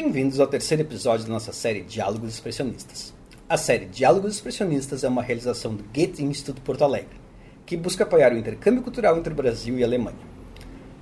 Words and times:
Bem-vindos 0.00 0.38
ao 0.38 0.46
terceiro 0.46 0.84
episódio 0.84 1.26
da 1.26 1.32
nossa 1.32 1.52
série 1.52 1.80
Diálogos 1.80 2.32
Expressionistas. 2.32 3.12
A 3.48 3.56
série 3.56 3.86
Diálogos 3.86 4.32
Expressionistas 4.32 5.02
é 5.02 5.08
uma 5.08 5.24
realização 5.24 5.74
do 5.74 5.82
Goethe 5.92 6.22
Instituto 6.22 6.62
Porto 6.62 6.84
Alegre, 6.84 7.18
que 7.66 7.76
busca 7.76 8.04
apoiar 8.04 8.32
o 8.32 8.38
intercâmbio 8.38 8.80
cultural 8.80 9.18
entre 9.18 9.32
o 9.32 9.36
Brasil 9.36 9.76
e 9.76 9.82
a 9.82 9.86
Alemanha. 9.88 10.20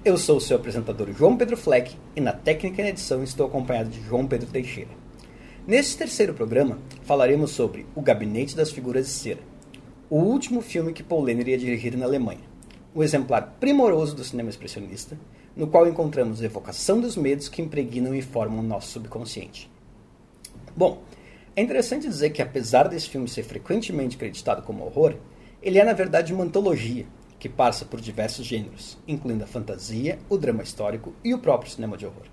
Eu 0.02 0.16
sou 0.16 0.38
o 0.38 0.40
seu 0.40 0.56
apresentador 0.56 1.12
João 1.12 1.36
Pedro 1.36 1.58
Fleck 1.58 1.94
e 2.16 2.22
na 2.22 2.32
técnica 2.32 2.80
e 2.80 2.84
na 2.84 2.88
edição 2.88 3.22
estou 3.22 3.46
acompanhado 3.46 3.90
de 3.90 4.00
João 4.00 4.26
Pedro 4.26 4.48
Teixeira. 4.48 4.90
Neste 5.66 5.98
terceiro 5.98 6.32
programa, 6.32 6.78
falaremos 7.02 7.50
sobre 7.50 7.84
O 7.94 8.00
Gabinete 8.00 8.56
das 8.56 8.70
Figuras 8.70 9.04
de 9.04 9.12
Cera, 9.12 9.40
o 10.08 10.16
último 10.16 10.62
filme 10.62 10.94
que 10.94 11.02
Paul 11.02 11.22
Lehner 11.22 11.48
ia 11.48 11.58
dirigir 11.58 11.94
na 11.98 12.06
Alemanha, 12.06 12.48
um 12.94 13.02
exemplar 13.02 13.58
primoroso 13.60 14.16
do 14.16 14.24
cinema 14.24 14.48
expressionista, 14.48 15.18
no 15.56 15.66
qual 15.66 15.88
encontramos 15.88 16.42
evocação 16.42 17.00
dos 17.00 17.16
medos 17.16 17.48
que 17.48 17.62
impregnam 17.62 18.14
e 18.14 18.20
formam 18.20 18.60
o 18.60 18.66
nosso 18.66 18.88
subconsciente. 18.88 19.70
Bom, 20.76 21.02
é 21.56 21.62
interessante 21.62 22.06
dizer 22.06 22.30
que 22.30 22.42
apesar 22.42 22.86
desse 22.86 23.08
filme 23.08 23.26
ser 23.26 23.42
frequentemente 23.42 24.18
creditado 24.18 24.60
como 24.62 24.84
horror, 24.84 25.14
ele 25.62 25.78
é 25.78 25.84
na 25.84 25.94
verdade 25.94 26.34
uma 26.34 26.44
antologia 26.44 27.06
que 27.38 27.48
passa 27.48 27.86
por 27.86 28.00
diversos 28.00 28.44
gêneros, 28.44 28.98
incluindo 29.08 29.44
a 29.44 29.46
fantasia, 29.46 30.18
o 30.28 30.36
drama 30.36 30.62
histórico 30.62 31.14
e 31.24 31.32
o 31.32 31.38
próprio 31.38 31.70
cinema 31.72 31.96
de 31.96 32.04
horror. 32.04 32.26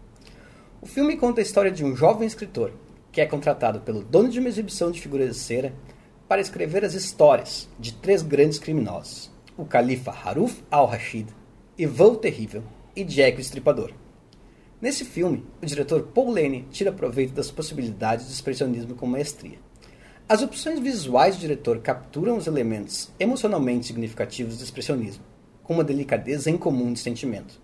O 0.82 0.86
filme 0.86 1.16
conta 1.16 1.40
a 1.40 1.42
história 1.42 1.72
de 1.72 1.86
um 1.86 1.96
jovem 1.96 2.28
escritor 2.28 2.74
que 3.14 3.22
é 3.22 3.26
contratado 3.26 3.80
pelo 3.82 4.04
dono 4.04 4.28
de 4.28 4.40
uma 4.40 4.50
exibição 4.50 4.92
de 4.92 5.00
figuras 5.00 5.30
de 5.30 5.36
cera 5.36 5.74
para 6.28 6.42
escrever 6.42 6.84
as 6.84 6.94
histórias 6.94 7.70
de 7.80 7.94
três 7.94 8.24
grandes 8.24 8.58
criminosos, 8.58 9.32
o 9.56 9.64
califa 9.64 10.12
Haruf 10.12 10.64
al-Rashid, 10.72 11.28
Ivan 11.78 12.08
o 12.08 12.16
Terrível 12.18 12.64
e 12.96 13.04
Jack 13.04 13.38
o 13.38 13.42
Estripador. 13.42 13.92
Nesse 14.82 15.06
filme, 15.06 15.46
o 15.62 15.66
diretor 15.66 16.04
Paul 16.14 16.32
Lane 16.32 16.68
tira 16.70 16.92
proveito 16.92 17.34
das 17.34 17.50
possibilidades 17.50 18.26
do 18.26 18.32
expressionismo 18.32 18.96
com 18.96 19.06
maestria. 19.06 19.58
As 20.28 20.42
opções 20.42 20.80
visuais 20.80 21.36
do 21.36 21.42
diretor 21.42 21.80
capturam 21.80 22.38
os 22.38 22.48
elementos 22.48 23.10
emocionalmente 23.20 23.88
significativos 23.88 24.58
do 24.58 24.64
expressionismo, 24.64 25.24
com 25.64 25.74
uma 25.74 25.84
delicadeza 25.84 26.50
incomum 26.50 26.92
de 26.92 27.00
sentimento. 27.00 27.62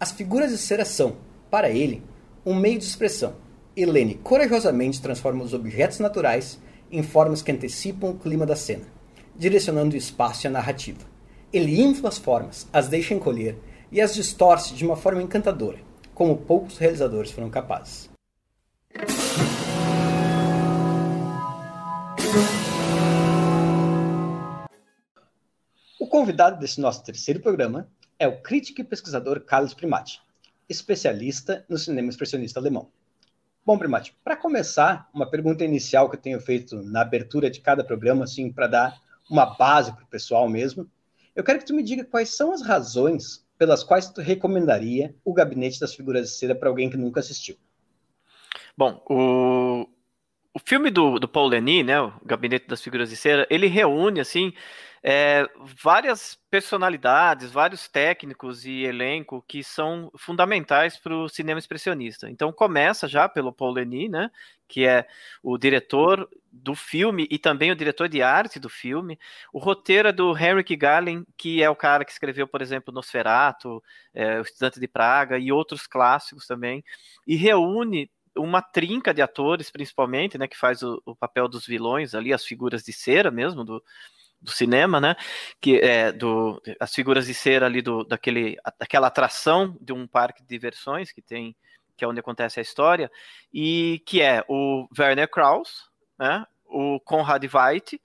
As 0.00 0.12
figuras 0.12 0.50
de 0.50 0.58
cera 0.58 0.84
são, 0.84 1.16
para 1.50 1.70
ele, 1.70 2.02
um 2.44 2.54
meio 2.54 2.78
de 2.78 2.84
expressão, 2.84 3.34
e 3.76 3.84
Lane 3.84 4.16
corajosamente 4.16 5.00
transforma 5.00 5.44
os 5.44 5.54
objetos 5.54 6.00
naturais 6.00 6.58
em 6.90 7.02
formas 7.02 7.42
que 7.42 7.52
antecipam 7.52 8.10
o 8.10 8.18
clima 8.18 8.44
da 8.44 8.56
cena, 8.56 8.86
direcionando 9.36 9.94
o 9.94 9.98
espaço 9.98 10.44
e 10.44 10.48
a 10.48 10.50
narrativa. 10.50 11.06
Ele 11.52 11.80
infla 11.80 12.08
as 12.08 12.18
formas, 12.18 12.66
as 12.72 12.88
deixa 12.88 13.14
encolher 13.14 13.56
e 13.90 14.00
as 14.00 14.14
distorce 14.14 14.74
de 14.74 14.84
uma 14.84 14.96
forma 14.96 15.22
encantadora, 15.22 15.78
como 16.14 16.36
poucos 16.36 16.78
realizadores 16.78 17.30
foram 17.30 17.50
capazes. 17.50 18.10
O 25.98 26.06
convidado 26.06 26.58
desse 26.58 26.80
nosso 26.80 27.02
terceiro 27.02 27.40
programa 27.40 27.88
é 28.18 28.26
o 28.26 28.40
crítico 28.40 28.80
e 28.80 28.84
pesquisador 28.84 29.40
Carlos 29.40 29.74
Primati, 29.74 30.20
especialista 30.68 31.64
no 31.68 31.78
cinema 31.78 32.08
expressionista 32.08 32.60
alemão. 32.60 32.88
Bom, 33.64 33.78
Primati, 33.78 34.16
para 34.24 34.36
começar, 34.36 35.08
uma 35.12 35.28
pergunta 35.28 35.64
inicial 35.64 36.08
que 36.08 36.16
eu 36.16 36.20
tenho 36.20 36.40
feito 36.40 36.82
na 36.82 37.02
abertura 37.02 37.50
de 37.50 37.60
cada 37.60 37.84
programa, 37.84 38.24
assim, 38.24 38.50
para 38.50 38.66
dar 38.66 39.00
uma 39.30 39.44
base 39.56 39.92
para 39.92 40.04
o 40.04 40.08
pessoal 40.08 40.48
mesmo, 40.48 40.90
eu 41.36 41.44
quero 41.44 41.58
que 41.58 41.66
tu 41.66 41.74
me 41.74 41.82
diga 41.82 42.04
quais 42.04 42.34
são 42.34 42.52
as 42.52 42.62
razões 42.62 43.46
pelas 43.58 43.82
quais 43.82 44.08
tu 44.08 44.20
recomendaria 44.20 45.14
o 45.24 45.34
Gabinete 45.34 45.80
das 45.80 45.94
Figuras 45.94 46.28
de 46.28 46.34
Cera 46.36 46.54
para 46.54 46.68
alguém 46.68 46.88
que 46.88 46.96
nunca 46.96 47.20
assistiu? 47.20 47.56
Bom, 48.76 49.02
o, 49.10 49.88
o 50.54 50.58
filme 50.64 50.90
do, 50.90 51.18
do 51.18 51.26
Paul 51.26 51.48
Leni, 51.48 51.82
né, 51.82 52.00
o 52.00 52.12
Gabinete 52.24 52.68
das 52.68 52.80
Figuras 52.80 53.10
de 53.10 53.16
Cera, 53.16 53.46
ele 53.50 53.66
reúne, 53.66 54.20
assim, 54.20 54.52
é, 55.02 55.46
várias 55.82 56.38
personalidades, 56.50 57.50
vários 57.50 57.88
técnicos 57.88 58.64
e 58.64 58.84
elenco 58.84 59.44
que 59.46 59.62
são 59.62 60.10
fundamentais 60.16 60.96
para 60.96 61.14
o 61.14 61.28
cinema 61.28 61.58
expressionista. 61.58 62.28
Então 62.28 62.52
começa 62.52 63.06
já 63.06 63.28
pelo 63.28 63.52
Paul 63.52 63.72
Leni, 63.72 64.08
né, 64.08 64.30
que 64.66 64.86
é 64.86 65.06
o 65.42 65.56
diretor 65.56 66.28
do 66.50 66.74
filme 66.74 67.26
e 67.30 67.38
também 67.38 67.70
o 67.70 67.76
diretor 67.76 68.08
de 68.08 68.22
arte 68.22 68.58
do 68.58 68.68
filme. 68.68 69.18
O 69.52 69.58
roteiro 69.58 70.08
é 70.08 70.12
do 70.12 70.36
Henrik 70.36 70.74
Gallen, 70.76 71.24
que 71.36 71.62
é 71.62 71.70
o 71.70 71.76
cara 71.76 72.04
que 72.04 72.12
escreveu, 72.12 72.46
por 72.46 72.60
exemplo, 72.60 72.92
Nosferatu, 72.92 73.82
é, 74.12 74.38
O 74.38 74.42
Estudante 74.42 74.80
de 74.80 74.88
Praga 74.88 75.38
e 75.38 75.52
outros 75.52 75.86
clássicos 75.86 76.46
também, 76.46 76.84
e 77.26 77.36
reúne 77.36 78.10
uma 78.36 78.62
trinca 78.62 79.12
de 79.12 79.20
atores, 79.20 79.70
principalmente, 79.70 80.38
né, 80.38 80.46
que 80.46 80.56
faz 80.56 80.82
o, 80.82 81.02
o 81.04 81.14
papel 81.14 81.48
dos 81.48 81.66
vilões 81.66 82.14
ali, 82.14 82.32
as 82.32 82.44
figuras 82.44 82.82
de 82.84 82.92
cera 82.92 83.30
mesmo 83.30 83.64
do, 83.64 83.82
do 84.40 84.50
cinema, 84.50 85.00
né? 85.00 85.16
Que 85.60 85.78
é 85.78 86.12
do 86.12 86.60
as 86.80 86.94
figuras 86.94 87.26
de 87.26 87.34
cera 87.34 87.66
ali 87.66 87.82
do 87.82 88.04
daquele 88.04 88.56
daquela 88.78 89.08
atração 89.08 89.76
de 89.80 89.92
um 89.92 90.06
parque 90.06 90.42
de 90.42 90.48
diversões 90.48 91.12
que 91.12 91.22
tem 91.22 91.56
que 91.96 92.04
é 92.04 92.08
onde 92.08 92.20
acontece 92.20 92.60
a 92.60 92.62
história 92.62 93.10
e 93.52 94.00
que 94.06 94.22
é 94.22 94.44
o 94.48 94.88
Werner 94.96 95.28
Krauss, 95.28 95.90
né? 96.18 96.44
O 96.64 97.00
Konrad 97.00 97.42
Veidt 97.44 98.00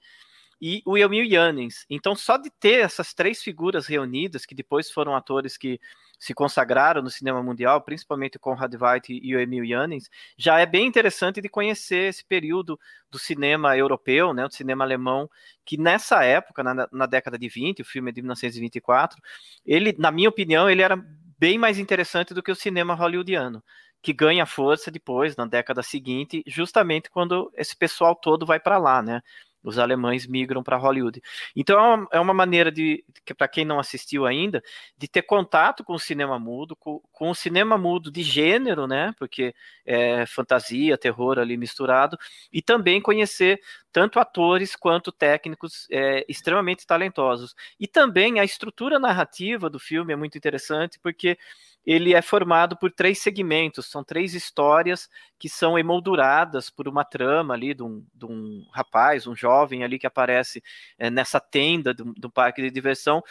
e 0.60 0.82
o 0.84 0.96
Emil 0.98 1.28
Jannings. 1.28 1.84
Então, 1.88 2.16
só 2.16 2.36
de 2.36 2.50
ter 2.50 2.84
essas 2.84 3.14
três 3.14 3.42
figuras 3.42 3.86
reunidas, 3.86 4.46
que 4.46 4.54
depois 4.54 4.90
foram 4.90 5.14
atores 5.14 5.56
que 5.56 5.78
se 6.24 6.32
consagraram 6.32 7.02
no 7.02 7.10
cinema 7.10 7.42
mundial, 7.42 7.82
principalmente 7.82 8.38
o 8.38 8.40
Konrad 8.40 8.72
Veidt 8.74 9.12
e 9.12 9.36
o 9.36 9.38
Emil 9.38 9.66
Jannings, 9.66 10.08
já 10.38 10.58
é 10.58 10.64
bem 10.64 10.86
interessante 10.86 11.38
de 11.38 11.50
conhecer 11.50 12.08
esse 12.08 12.24
período 12.24 12.80
do 13.10 13.18
cinema 13.18 13.76
europeu, 13.76 14.32
né, 14.32 14.48
do 14.48 14.54
cinema 14.54 14.84
alemão, 14.84 15.28
que 15.66 15.76
nessa 15.76 16.24
época, 16.24 16.64
na, 16.64 16.88
na 16.90 17.04
década 17.04 17.38
de 17.38 17.46
20, 17.46 17.82
o 17.82 17.84
filme 17.84 18.10
é 18.10 18.14
de 18.14 18.22
1924, 18.22 19.20
ele, 19.66 19.94
na 19.98 20.10
minha 20.10 20.30
opinião, 20.30 20.70
ele 20.70 20.80
era 20.80 20.96
bem 21.38 21.58
mais 21.58 21.78
interessante 21.78 22.32
do 22.32 22.42
que 22.42 22.50
o 22.50 22.56
cinema 22.56 22.94
hollywoodiano 22.94 23.62
que 24.00 24.14
ganha 24.14 24.46
força 24.46 24.90
depois, 24.90 25.36
na 25.36 25.44
década 25.44 25.82
seguinte, 25.82 26.42
justamente 26.46 27.10
quando 27.10 27.52
esse 27.54 27.76
pessoal 27.76 28.14
todo 28.14 28.46
vai 28.46 28.58
para 28.58 28.78
lá, 28.78 29.02
né? 29.02 29.22
Os 29.64 29.78
alemães 29.78 30.26
migram 30.26 30.62
para 30.62 30.76
Hollywood. 30.76 31.22
Então 31.56 32.06
é 32.12 32.20
uma 32.20 32.32
é 32.32 32.36
maneira 32.36 32.70
de, 32.70 33.02
para 33.36 33.48
quem 33.48 33.64
não 33.64 33.80
assistiu 33.80 34.26
ainda, 34.26 34.62
de 34.96 35.08
ter 35.08 35.22
contato 35.22 35.82
com 35.82 35.94
o 35.94 35.98
cinema 35.98 36.38
mudo, 36.38 36.76
com, 36.76 37.00
com, 37.10 37.30
o 37.30 37.34
cinema 37.34 37.78
mudo 37.78 38.10
de 38.10 38.22
gênero, 38.22 38.86
né? 38.86 39.14
Porque 39.18 39.54
é 39.86 40.26
fantasia, 40.26 40.98
terror 40.98 41.38
ali 41.38 41.56
misturado, 41.56 42.18
e 42.52 42.60
também 42.60 43.00
conhecer 43.00 43.60
tanto 43.90 44.18
atores 44.18 44.76
quanto 44.76 45.10
técnicos 45.10 45.86
é, 45.90 46.24
extremamente 46.28 46.86
talentosos. 46.86 47.54
E 47.80 47.86
também 47.86 48.40
a 48.40 48.44
estrutura 48.44 48.98
narrativa 48.98 49.70
do 49.70 49.78
filme 49.78 50.12
é 50.12 50.16
muito 50.16 50.36
interessante, 50.36 50.98
porque 51.00 51.38
ele 51.86 52.14
é 52.14 52.22
formado 52.22 52.76
por 52.76 52.90
três 52.90 53.20
segmentos, 53.20 53.86
são 53.86 54.02
três 54.02 54.34
histórias 54.34 55.08
que 55.38 55.48
são 55.48 55.78
emolduradas 55.78 56.70
por 56.70 56.88
uma 56.88 57.04
trama 57.04 57.54
ali 57.54 57.74
de 57.74 57.82
um, 57.82 58.04
de 58.14 58.24
um 58.24 58.66
rapaz, 58.72 59.26
um 59.26 59.36
jovem 59.36 59.84
ali 59.84 59.98
que 59.98 60.06
aparece 60.06 60.62
é, 60.98 61.10
nessa 61.10 61.40
tenda 61.40 61.92
do, 61.92 62.12
do, 62.14 62.30
parque 62.30 62.62
de 62.62 62.70
diversão 62.70 63.22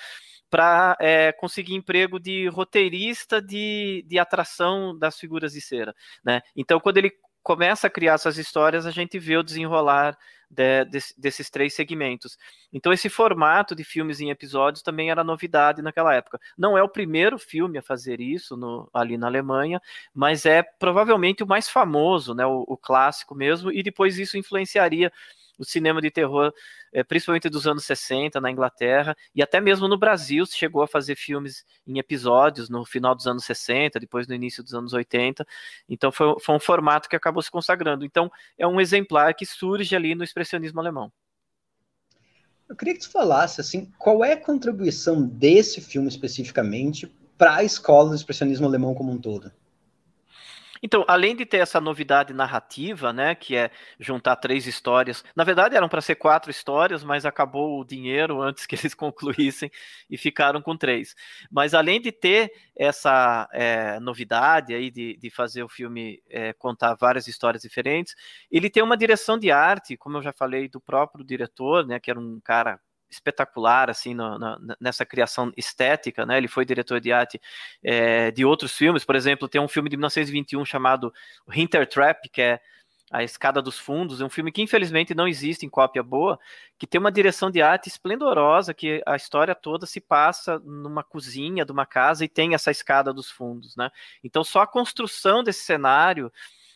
para 0.50 0.96
é, 1.00 1.31
conseguir 1.31 1.74
emprego 1.74 2.19
de 2.19 2.47
roteirista 2.47 3.41
de, 3.41 4.06
de 4.08 4.19
atração 4.19 4.97
das 4.97 5.18
figuras 5.18 5.53
de 5.53 5.62
cera. 5.62 5.96
Né? 6.24 6.41
Então, 6.56 6.80
quando 6.80 6.97
ele 6.97 7.12
começa 7.41 7.88
a 7.88 7.90
criar 7.90 8.14
essas 8.14 8.38
histórias, 8.38 8.85
a 8.85 8.91
gente 8.91 9.18
vê 9.18 9.35
o 9.35 9.44
desenrolar 9.44 10.18
de, 10.53 10.86
de, 10.86 11.00
desses 11.18 11.50
três 11.50 11.74
segmentos. 11.74 12.38
Então, 12.72 12.94
esse 12.94 13.09
formato 13.09 13.75
de 13.75 13.84
filmes 13.84 14.22
em 14.22 14.30
episódios 14.30 14.82
também 14.82 15.09
era 15.09 15.23
novidade 15.23 15.82
naquela 15.82 16.14
época. 16.14 16.40
Não 16.58 16.78
é 16.78 16.84
o 16.84 16.90
primeiro 16.90 17.38
filme 17.38 17.78
a 17.78 17.82
fazer 17.82 18.22
isso 18.22 18.55
no, 18.55 18.90
ali 18.94 19.17
na 19.17 19.28
Alemanha, 19.28 19.82
mas 20.14 20.46
é 20.46 20.64
provavelmente 20.64 21.44
o 21.44 21.47
mais 21.47 21.67
famoso, 21.67 22.34
né, 22.34 22.46
o, 22.46 22.64
o 22.67 22.78
clássico 22.78 23.35
mesmo, 23.35 23.72
e 23.72 23.82
depois 23.82 24.17
isso 24.17 24.38
influenciaria 24.38 25.11
o 25.58 25.66
cinema 25.66 26.02
de 26.02 26.09
terror, 26.09 26.53
é, 26.93 27.03
principalmente 27.03 27.49
dos 27.49 27.66
anos 27.66 27.84
60 27.85 28.40
na 28.40 28.51
Inglaterra, 28.51 29.16
e 29.34 29.41
até 29.41 29.59
mesmo 29.59 29.87
no 29.87 29.97
Brasil 29.97 30.45
se 30.45 30.55
chegou 30.55 30.84
a 30.84 30.87
fazer 30.87 31.16
filmes 31.16 31.66
em 31.85 31.97
episódios 31.97 32.69
no 32.69 32.85
final 32.85 33.16
dos 33.16 33.25
anos 33.25 33.43
60, 33.43 33.99
depois 33.99 34.28
no 34.28 34.35
início 34.35 34.63
dos 34.63 34.73
anos 34.75 34.93
80. 34.93 35.45
Então 35.90 36.11
foi, 36.11 36.40
foi 36.40 36.55
um 36.55 36.59
formato 36.59 37.09
que 37.09 37.16
acabou 37.16 37.41
se 37.41 37.49
consagrando. 37.49 38.05
Então 38.05 38.31
é 38.57 38.67
um 38.67 38.79
exemplar 38.79 39.34
que 39.34 39.45
surge 39.45 39.95
ali 39.95 40.13
no 40.13 40.23
expressionismo 40.23 40.79
alemão. 40.79 41.11
Eu 42.69 42.75
queria 42.75 42.93
que 42.93 43.01
tu 43.01 43.11
falasse 43.11 43.59
assim, 43.59 43.91
qual 43.97 44.23
é 44.23 44.34
a 44.34 44.37
contribuição 44.37 45.22
desse 45.28 45.81
filme 45.81 46.07
especificamente 46.07 47.07
para 47.37 47.55
a 47.57 47.63
escola 47.63 48.09
do 48.09 48.16
expressionismo 48.16 48.66
alemão 48.66 48.93
como 48.93 49.11
um 49.11 49.19
todo? 49.19 49.51
Então, 50.84 51.06
além 51.08 51.34
de 51.34 51.46
ter 51.46 51.59
essa 51.59 51.80
novidade 51.80 52.34
narrativa, 52.34 53.14
né, 53.14 53.34
que 53.34 53.56
é 53.56 53.72
juntar 53.97 54.35
três 54.35 54.68
histórias, 54.68 55.24
na 55.34 55.46
verdade 55.46 55.78
eram 55.78 55.88
para 55.88 56.02
ser 56.02 56.16
quatro 56.16 56.52
histórias, 56.52 57.06
mas 57.06 57.26
acabou 57.26 57.80
o 57.80 57.85
dinheiro 57.85 58.41
antes 58.41 58.66
que 58.66 58.76
eles 58.76 58.94
concluíssem 58.94 59.72
e 60.09 60.18
ficaram 60.18 60.62
com 60.62 60.76
três. 60.76 61.16
Mas 61.50 61.74
além 61.74 62.02
de 62.02 62.12
ter 62.12 62.52
essa 62.76 63.47
é, 63.53 63.97
novidade 64.02 64.74
aí 64.74 64.91
de, 64.91 65.16
de 65.16 65.30
fazer 65.30 65.64
o 65.64 65.70
filme 65.70 66.22
é, 66.30 66.52
contar 66.52 66.96
várias 66.96 67.28
histórias 67.29 67.64
diferentes, 67.64 68.14
ele 68.52 68.70
tem 68.70 68.84
uma 68.84 68.97
direção 68.97 69.40
de 69.40 69.52
arte, 69.52 69.96
como 69.96 70.18
eu 70.18 70.22
já 70.22 70.34
falei, 70.34 70.68
do 70.68 70.82
próprio 70.82 71.24
diretor, 71.24 71.88
né, 71.88 71.97
que 71.97 72.12
era 72.12 72.20
um 72.20 72.41
cara 72.44 72.78
espetacular 73.14 73.90
assim 73.90 74.14
no, 74.14 74.38
nessa 74.80 75.06
criação 75.06 75.52
estética, 75.56 76.26
né? 76.26 76.38
Ele 76.38 76.48
foi 76.48 76.66
diretor 76.66 77.00
de 77.00 77.12
arte 77.12 77.40
é, 77.84 78.32
de 78.32 78.44
outros 78.44 78.76
filmes, 78.76 79.06
por 79.06 79.16
exemplo, 79.16 79.48
tem 79.48 79.62
um 79.62 79.68
filme 79.68 79.90
de 79.90 79.96
1921 79.96 80.66
chamado 80.66 81.14
Hinter 81.54 81.88
Trap, 81.88 82.30
que 82.30 82.42
é 82.42 82.60
a 83.12 83.24
Escada 83.24 83.62
dos 83.62 83.78
Fundos, 83.78 84.22
é 84.22 84.26
um 84.26 84.30
filme 84.30 84.52
que 84.52 84.64
infelizmente 84.64 85.14
não 85.14 85.28
existe 85.28 85.68
em 85.68 85.70
cópia 85.70 86.02
boa, 86.02 86.40
que 86.80 86.88
tem 86.88 87.00
uma 87.00 87.12
direção 87.12 87.52
de 87.52 87.62
arte 87.62 87.88
esplendorosa, 87.88 88.74
que 88.74 89.04
a 89.06 89.16
história 89.16 89.54
toda 89.54 89.86
se 89.86 90.02
passa 90.02 90.58
numa 90.66 91.04
cozinha 91.04 91.64
de 91.64 91.72
uma 91.72 91.86
casa 91.86 92.26
e 92.26 92.28
tem 92.28 92.56
essa 92.56 92.72
escada 92.72 93.14
dos 93.14 93.30
fundos, 93.30 93.76
né? 93.76 93.92
Então 94.24 94.44
só 94.44 94.62
a 94.62 94.68
construção 94.68 95.44
desse 95.44 95.64
cenário 95.64 96.32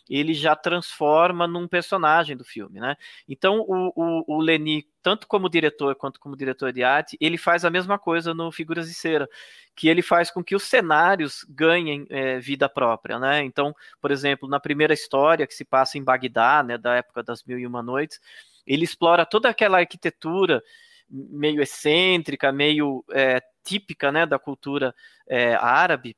ele 0.09 0.33
já 0.33 0.55
transforma 0.55 1.47
num 1.47 1.67
personagem 1.67 2.35
do 2.35 2.43
filme, 2.43 2.79
né? 2.79 2.95
Então 3.27 3.59
o, 3.59 3.91
o, 3.95 4.35
o 4.37 4.41
Leni, 4.41 4.87
tanto 5.01 5.27
como 5.27 5.49
diretor 5.49 5.95
quanto 5.95 6.19
como 6.19 6.35
diretor 6.35 6.71
de 6.71 6.83
arte, 6.83 7.17
ele 7.19 7.37
faz 7.37 7.65
a 7.65 7.69
mesma 7.69 7.97
coisa 7.97 8.33
no 8.33 8.51
Figuras 8.51 8.87
de 8.87 8.93
Cera, 8.93 9.27
que 9.75 9.87
ele 9.87 10.01
faz 10.01 10.31
com 10.31 10.43
que 10.43 10.55
os 10.55 10.63
cenários 10.63 11.45
ganhem 11.49 12.05
é, 12.09 12.39
vida 12.39 12.67
própria, 12.67 13.19
né? 13.19 13.43
Então, 13.43 13.75
por 14.01 14.11
exemplo, 14.11 14.49
na 14.49 14.59
primeira 14.59 14.93
história 14.93 15.45
que 15.45 15.53
se 15.53 15.65
passa 15.65 15.97
em 15.97 16.03
Bagdá, 16.03 16.63
né, 16.63 16.77
da 16.77 16.95
época 16.95 17.23
das 17.23 17.43
Mil 17.43 17.59
e 17.59 17.67
Uma 17.67 17.83
Noites, 17.83 18.19
ele 18.65 18.83
explora 18.83 19.25
toda 19.25 19.49
aquela 19.49 19.79
arquitetura 19.79 20.61
meio 21.09 21.61
excêntrica, 21.61 22.51
meio 22.51 23.03
é, 23.11 23.41
típica, 23.63 24.11
né, 24.11 24.25
da 24.25 24.37
cultura 24.37 24.93
é, 25.27 25.55
árabe, 25.55 26.15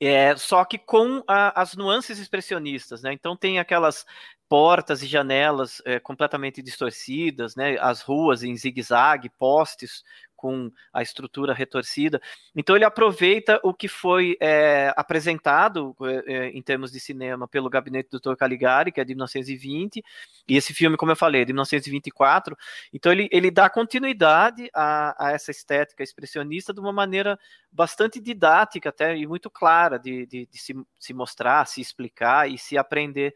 é, 0.00 0.36
só 0.36 0.64
que 0.64 0.78
com 0.78 1.22
a, 1.26 1.60
as 1.60 1.74
nuances 1.74 2.18
expressionistas, 2.18 3.02
né? 3.02 3.12
Então 3.12 3.36
tem 3.36 3.58
aquelas 3.58 4.04
portas 4.48 5.02
e 5.02 5.06
janelas 5.06 5.82
é, 5.84 5.98
completamente 5.98 6.62
distorcidas, 6.62 7.56
né? 7.56 7.76
As 7.80 8.02
ruas 8.02 8.42
em 8.42 8.56
zigue-zague, 8.56 9.30
postes 9.38 10.02
com 10.46 10.70
a 10.92 11.02
estrutura 11.02 11.52
retorcida. 11.52 12.22
Então 12.54 12.76
ele 12.76 12.84
aproveita 12.84 13.58
o 13.64 13.74
que 13.74 13.88
foi 13.88 14.36
é, 14.40 14.94
apresentado 14.96 15.92
é, 16.02 16.34
é 16.34 16.48
em 16.50 16.62
termos 16.62 16.92
de 16.92 17.00
cinema 17.00 17.48
pelo 17.48 17.68
gabinete 17.68 18.10
do 18.10 18.20
Dr. 18.20 18.36
Caligari, 18.36 18.92
que 18.92 19.00
é 19.00 19.04
de 19.04 19.12
1920, 19.12 20.04
e 20.48 20.56
esse 20.56 20.72
filme, 20.72 20.96
como 20.96 21.10
eu 21.10 21.16
falei, 21.16 21.42
é 21.42 21.44
de 21.44 21.52
1924. 21.52 22.56
Então 22.92 23.10
ele, 23.10 23.28
ele 23.32 23.50
dá 23.50 23.68
continuidade 23.68 24.70
a, 24.72 25.26
a 25.26 25.32
essa 25.32 25.50
estética 25.50 26.04
expressionista 26.04 26.72
de 26.72 26.78
uma 26.78 26.92
maneira 26.92 27.36
bastante 27.72 28.20
didática 28.20 28.90
até 28.90 29.16
e 29.16 29.26
muito 29.26 29.50
clara 29.50 29.98
de, 29.98 30.26
de, 30.26 30.46
de 30.46 30.58
se, 30.58 30.76
se 30.96 31.12
mostrar, 31.12 31.66
se 31.66 31.80
explicar 31.80 32.48
e 32.48 32.56
se 32.56 32.78
aprender 32.78 33.34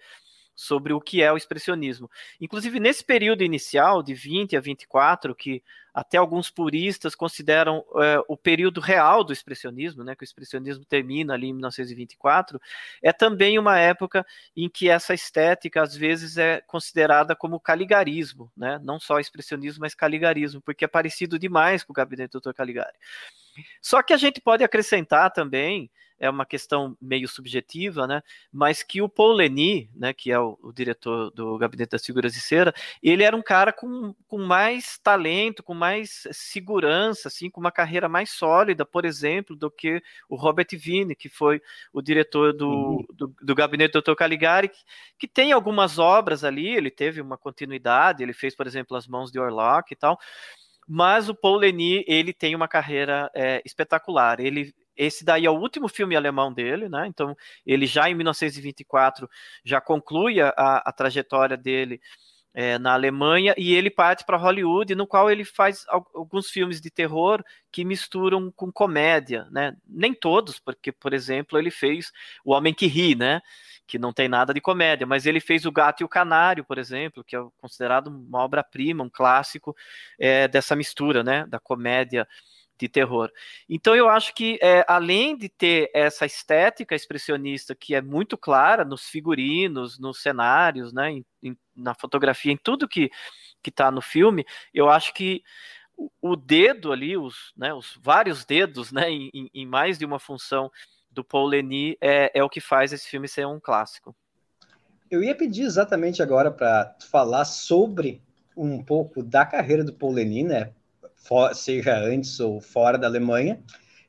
sobre 0.61 0.93
o 0.93 1.01
que 1.01 1.23
é 1.23 1.33
o 1.33 1.39
expressionismo. 1.39 2.11
Inclusive, 2.39 2.79
nesse 2.79 3.03
período 3.03 3.43
inicial, 3.43 4.03
de 4.03 4.12
20 4.12 4.59
a 4.59 4.61
24, 4.61 5.35
que 5.35 5.62
até 5.93 6.19
alguns 6.19 6.51
puristas 6.51 7.15
consideram 7.15 7.83
é, 7.97 8.23
o 8.29 8.37
período 8.37 8.79
real 8.79 9.25
do 9.25 9.33
expressionismo, 9.33 10.05
né, 10.05 10.15
que 10.15 10.23
o 10.23 10.25
expressionismo 10.25 10.85
termina 10.85 11.33
ali 11.33 11.49
em 11.49 11.55
1924, 11.55 12.61
é 13.03 13.11
também 13.11 13.59
uma 13.59 13.79
época 13.79 14.25
em 14.55 14.69
que 14.69 14.91
essa 14.91 15.15
estética, 15.15 15.81
às 15.83 15.97
vezes, 15.97 16.37
é 16.37 16.61
considerada 16.61 17.35
como 17.35 17.59
caligarismo, 17.59 18.53
né, 18.55 18.79
não 18.85 19.01
só 19.01 19.19
expressionismo, 19.19 19.81
mas 19.81 19.95
caligarismo, 19.95 20.61
porque 20.61 20.85
é 20.85 20.89
parecido 20.89 21.39
demais 21.39 21.83
com 21.83 21.93
o 21.93 21.97
gabinete 21.97 22.33
do 22.33 22.41
Dr. 22.41 22.53
Caligari. 22.53 22.99
Só 23.81 24.03
que 24.03 24.12
a 24.12 24.17
gente 24.17 24.41
pode 24.41 24.65
acrescentar 24.65 25.31
também 25.33 25.91
é 26.21 26.29
uma 26.29 26.45
questão 26.45 26.97
meio 27.01 27.27
subjetiva, 27.27 28.07
né? 28.07 28.23
Mas 28.53 28.83
que 28.83 29.01
o 29.01 29.09
Paul 29.09 29.33
Leni, 29.33 29.91
né, 29.97 30.12
que 30.12 30.31
é 30.31 30.39
o, 30.39 30.59
o, 30.62 30.71
diretor 30.71 31.31
do 31.31 31.57
Gabinete 31.57 31.93
das 31.93 32.05
Figuras 32.05 32.35
de 32.35 32.41
Cera, 32.41 32.75
ele 33.03 33.23
era 33.23 33.35
um 33.35 33.43
cara 33.43 33.73
com, 33.73 34.15
com 34.29 34.37
mais 34.39 34.99
talento, 34.99 35.62
com 35.62 35.73
mais 35.73 36.29
segurança, 36.31 37.29
assim, 37.29 37.49
com 37.49 37.59
uma 37.59 37.73
carreira 37.73 38.07
mais 38.07 38.31
sólida, 38.31 38.85
por 38.85 39.07
exemplo, 39.07 39.57
do 39.57 39.71
que 39.71 40.03
o 40.29 40.37
Robert 40.37 40.69
Vine, 40.75 41.17
que 41.17 41.31
foi 41.31 41.62
o 41.91 42.03
diretor 42.03 42.53
do, 42.53 42.69
uhum. 42.69 43.07
do, 43.15 43.35
do, 43.41 43.55
Gabinete 43.55 43.93
do 43.93 44.03
Dr. 44.03 44.15
Caligari, 44.15 44.69
que, 44.69 44.85
que, 45.19 45.27
tem 45.27 45.53
algumas 45.53 45.99
obras 45.99 46.45
ali, 46.45 46.69
ele 46.69 46.91
teve 46.91 47.23
uma 47.23 47.39
continuidade, 47.39 48.23
ele 48.23 48.35
fez, 48.35 48.55
por 48.55 48.67
exemplo, 48.67 48.95
As 48.95 49.07
Mãos 49.07 49.33
de 49.33 49.41
Orlok 49.41 49.91
e 49.91 49.97
tal, 49.97 50.19
mas 50.92 51.28
o 51.28 51.34
Paul 51.37 51.58
Leni, 51.58 52.04
ele 52.08 52.32
tem 52.32 52.56
uma 52.56 52.66
carreira 52.66 53.31
é, 53.32 53.62
espetacular. 53.64 54.40
Ele 54.40 54.75
esse 54.96 55.25
daí 55.25 55.46
é 55.46 55.50
o 55.50 55.58
último 55.58 55.88
filme 55.88 56.16
alemão 56.16 56.52
dele, 56.52 56.88
né? 56.88 57.06
Então, 57.06 57.34
ele 57.64 57.87
já 57.87 58.10
em 58.10 58.14
1924 58.14 59.31
já 59.64 59.81
conclui 59.81 60.40
a, 60.40 60.50
a 60.50 60.92
trajetória 60.92 61.56
dele 61.56 62.00
é, 62.52 62.79
na 62.79 62.93
Alemanha 62.94 63.55
e 63.56 63.73
ele 63.75 63.91
parte 63.91 64.25
para 64.25 64.37
Hollywood, 64.37 64.94
no 64.94 65.06
qual 65.06 65.31
ele 65.31 65.44
faz 65.44 65.85
alguns 65.88 66.50
filmes 66.50 66.81
de 66.81 66.91
terror 66.91 67.44
que 67.70 67.85
misturam 67.85 68.50
com 68.50 68.73
comédia, 68.73 69.47
né? 69.50 69.76
Nem 69.87 70.12
todos, 70.12 70.58
porque, 70.58 70.91
por 70.91 71.12
exemplo, 71.12 71.58
ele 71.58 71.70
fez 71.70 72.11
O 72.44 72.52
Homem 72.52 72.75
que 72.75 72.87
Ri, 72.87 73.14
né? 73.14 73.41
Que 73.87 73.99
não 73.99 74.12
tem 74.12 74.29
nada 74.29 74.52
de 74.52 74.61
comédia, 74.61 75.06
mas 75.06 75.26
ele 75.26 75.41
fez 75.41 75.64
O 75.64 75.73
Gato 75.73 76.02
e 76.02 76.05
o 76.05 76.08
Canário, 76.08 76.64
por 76.64 76.79
exemplo, 76.79 77.25
que 77.25 77.37
é 77.37 77.41
considerado 77.61 78.08
uma 78.08 78.41
obra-prima, 78.41 79.05
um 79.05 79.11
clássico 79.11 79.76
é, 80.19 80.49
dessa 80.49 80.75
mistura, 80.75 81.23
né? 81.23 81.47
Da 81.47 81.61
comédia 81.61 82.26
de 82.81 82.88
terror. 82.88 83.31
Então 83.69 83.94
eu 83.94 84.09
acho 84.09 84.35
que 84.35 84.59
é, 84.62 84.85
além 84.88 85.37
de 85.37 85.49
ter 85.49 85.91
essa 85.94 86.25
estética 86.25 86.94
expressionista 86.94 87.75
que 87.75 87.94
é 87.94 88.00
muito 88.00 88.38
clara 88.38 88.85
nos 88.85 89.09
figurinos, 89.09 89.99
nos 89.99 90.23
cenários, 90.23 90.93
né, 90.93 91.11
em, 91.11 91.27
em, 91.43 91.56
na 91.77 91.94
fotografia, 91.94 92.53
em 92.53 92.56
tudo 92.56 92.88
que 92.88 93.11
que 93.62 93.69
está 93.69 93.91
no 93.91 94.00
filme, 94.00 94.47
eu 94.73 94.88
acho 94.88 95.12
que 95.12 95.43
o, 96.21 96.35
dedo 96.35 96.93
ali, 96.93 97.17
os, 97.17 97.53
né, 97.55 97.75
os 97.75 97.99
vários 98.03 98.44
dedos, 98.44 98.91
né, 98.91 99.11
em, 99.11 99.50
em, 99.53 99.67
mais 99.67 99.99
de 99.99 100.06
uma 100.06 100.19
função 100.19 100.71
do 101.11 101.23
Paul 101.23 101.47
Leni 101.47 101.97
é, 102.00 102.31
é 102.38 102.43
o 102.43 102.49
que 102.49 102.61
faz 102.61 102.93
esse 102.93 103.06
filme 103.06 103.29
ser 103.29 103.47
um 103.47 103.61
clássico. 103.61 104.17
Eu 105.11 105.23
ia 105.23 105.35
pedir 105.35 105.62
exatamente 105.62 106.23
agora 106.23 106.50
para 106.50 106.97
falar 107.11 107.44
sobre 107.44 108.23
um 108.56 108.83
pouco 108.83 109.23
da 109.23 109.44
carreira 109.44 109.85
do 109.85 109.93
Paul 109.93 110.12
Leni, 110.12 110.44
né? 110.44 110.73
Seja 111.55 111.99
antes 111.99 112.40
ou 112.40 112.61
fora 112.61 112.99
da 112.99 113.06
Alemanha, 113.06 113.61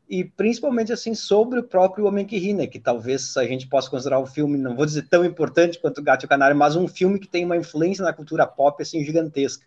e 0.10 0.26
principalmente 0.26 0.92
assim 0.92 1.16
sobre 1.16 1.60
o 1.60 1.64
próprio 1.64 2.06
Homem 2.06 2.26
que 2.26 2.38
Ri, 2.38 2.54
né, 2.54 2.68
que 2.68 2.80
talvez 2.80 3.38
a 3.38 3.46
gente 3.46 3.68
possa 3.68 3.90
considerar 3.90 4.20
um 4.20 4.26
filme, 4.26 4.58
não 4.58 4.76
vou 4.76 4.86
dizer 4.86 5.08
tão 5.08 5.24
importante 5.24 5.80
quanto 5.80 6.00
o 6.00 6.04
Gato 6.04 6.24
e 6.24 6.26
o 6.26 6.30
Canário, 6.30 6.56
mas 6.56 6.76
um 6.76 6.88
filme 6.88 7.18
que 7.18 7.28
tem 7.28 7.46
uma 7.46 7.56
influência 7.56 8.04
na 8.04 8.12
cultura 8.12 8.46
pop 8.46 8.82
assim 8.82 9.04
gigantesca. 9.06 9.66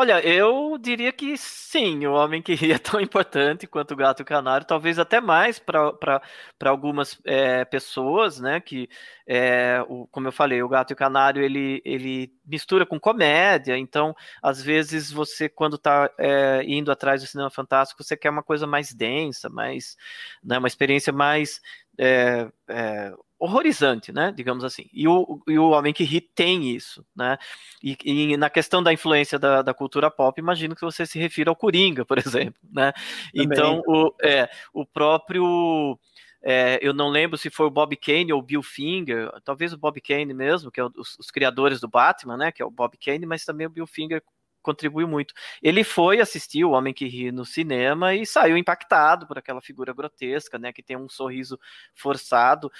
Olha, 0.00 0.18
eu 0.26 0.78
diria 0.78 1.12
que 1.12 1.36
sim, 1.36 2.06
o 2.06 2.14
Homem 2.14 2.40
que 2.40 2.54
Ri 2.54 2.72
é 2.72 2.78
tão 2.78 2.98
importante 2.98 3.66
quanto 3.66 3.92
o 3.92 3.96
Gato 3.96 4.20
e 4.20 4.22
o 4.22 4.24
Canário, 4.24 4.66
talvez 4.66 4.98
até 4.98 5.20
mais 5.20 5.58
para 5.58 6.22
algumas 6.64 7.20
é, 7.22 7.66
pessoas, 7.66 8.40
né? 8.40 8.60
Que, 8.60 8.88
é, 9.26 9.84
o, 9.90 10.06
como 10.06 10.26
eu 10.26 10.32
falei, 10.32 10.62
o 10.62 10.68
Gato 10.70 10.92
e 10.92 10.94
o 10.94 10.96
Canário 10.96 11.42
ele, 11.42 11.82
ele 11.84 12.32
mistura 12.46 12.86
com 12.86 12.98
comédia, 12.98 13.76
então 13.76 14.16
às 14.42 14.62
vezes 14.62 15.12
você, 15.12 15.50
quando 15.50 15.76
está 15.76 16.10
é, 16.16 16.62
indo 16.64 16.90
atrás 16.90 17.20
do 17.20 17.28
cinema 17.28 17.50
fantástico, 17.50 18.02
você 18.02 18.16
quer 18.16 18.30
uma 18.30 18.42
coisa 18.42 18.66
mais 18.66 18.94
densa, 18.94 19.50
mais, 19.50 19.98
né, 20.42 20.56
uma 20.56 20.68
experiência 20.68 21.12
mais 21.12 21.60
é, 21.98 22.48
é, 22.70 23.12
horrorizante, 23.40 24.12
né? 24.12 24.32
Digamos 24.36 24.62
assim. 24.62 24.84
E 24.92 25.08
o, 25.08 25.42
e 25.48 25.58
o 25.58 25.70
Homem 25.70 25.94
que 25.94 26.04
Ri 26.04 26.20
tem 26.20 26.70
isso, 26.76 27.04
né? 27.16 27.38
E, 27.82 27.96
e 28.04 28.36
na 28.36 28.50
questão 28.50 28.82
da 28.82 28.92
influência 28.92 29.38
da, 29.38 29.62
da, 29.62 29.72
cultura 29.72 30.10
pop, 30.10 30.38
imagino 30.38 30.76
que 30.76 30.82
você 30.82 31.06
se 31.06 31.18
refira 31.18 31.50
ao 31.50 31.56
Coringa, 31.56 32.04
por 32.04 32.18
exemplo, 32.20 32.60
né? 32.70 32.92
Também. 32.92 33.46
Então, 33.46 33.82
o, 33.86 34.14
é, 34.22 34.48
o 34.74 34.84
próprio. 34.84 35.98
É, 36.42 36.78
eu 36.80 36.94
não 36.94 37.08
lembro 37.08 37.36
se 37.36 37.50
foi 37.50 37.66
o 37.66 37.70
Bob 37.70 37.94
Kane 37.96 38.32
ou 38.32 38.38
o 38.38 38.42
Bill 38.42 38.62
Finger, 38.62 39.30
talvez 39.44 39.74
o 39.74 39.78
Bob 39.78 40.00
Kane 40.00 40.32
mesmo, 40.32 40.70
que 40.70 40.80
é 40.80 40.84
os, 40.84 41.18
os 41.18 41.30
criadores 41.30 41.80
do 41.80 41.88
Batman, 41.88 42.36
né? 42.36 42.52
Que 42.52 42.62
é 42.62 42.64
o 42.64 42.70
Bob 42.70 42.96
Kane, 42.98 43.26
mas 43.26 43.44
também 43.44 43.66
o 43.66 43.70
Bill 43.70 43.86
Finger 43.86 44.22
contribuiu 44.62 45.08
muito. 45.08 45.32
Ele 45.62 45.82
foi 45.82 46.20
assistir 46.20 46.64
O 46.64 46.72
Homem 46.72 46.92
que 46.92 47.06
Ri 47.06 47.32
no 47.32 47.46
cinema 47.46 48.14
e 48.14 48.26
saiu 48.26 48.58
impactado 48.58 49.26
por 49.26 49.38
aquela 49.38 49.62
figura 49.62 49.94
grotesca, 49.94 50.58
né? 50.58 50.72
Que 50.72 50.82
tem 50.82 50.96
um 50.96 51.08
sorriso 51.08 51.58
forçado 51.94 52.70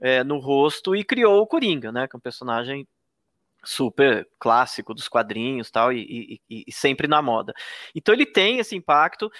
é, 0.00 0.22
no 0.24 0.38
rosto 0.38 0.94
e 0.94 1.04
criou 1.04 1.40
o 1.40 1.46
Coringa, 1.46 1.92
né? 1.92 2.06
Que 2.08 2.16
é 2.16 2.18
um 2.18 2.20
personagem 2.20 2.86
super 3.64 4.28
clássico 4.38 4.94
dos 4.94 5.08
quadrinhos 5.08 5.70
tal 5.70 5.92
e, 5.92 6.40
e, 6.48 6.64
e, 6.66 6.72
sempre 6.72 7.08
na 7.08 7.20
moda. 7.20 7.52
Então 7.94 8.14
ele 8.14 8.26
tem 8.26 8.58
esse 8.58 8.76
impacto. 8.76 9.30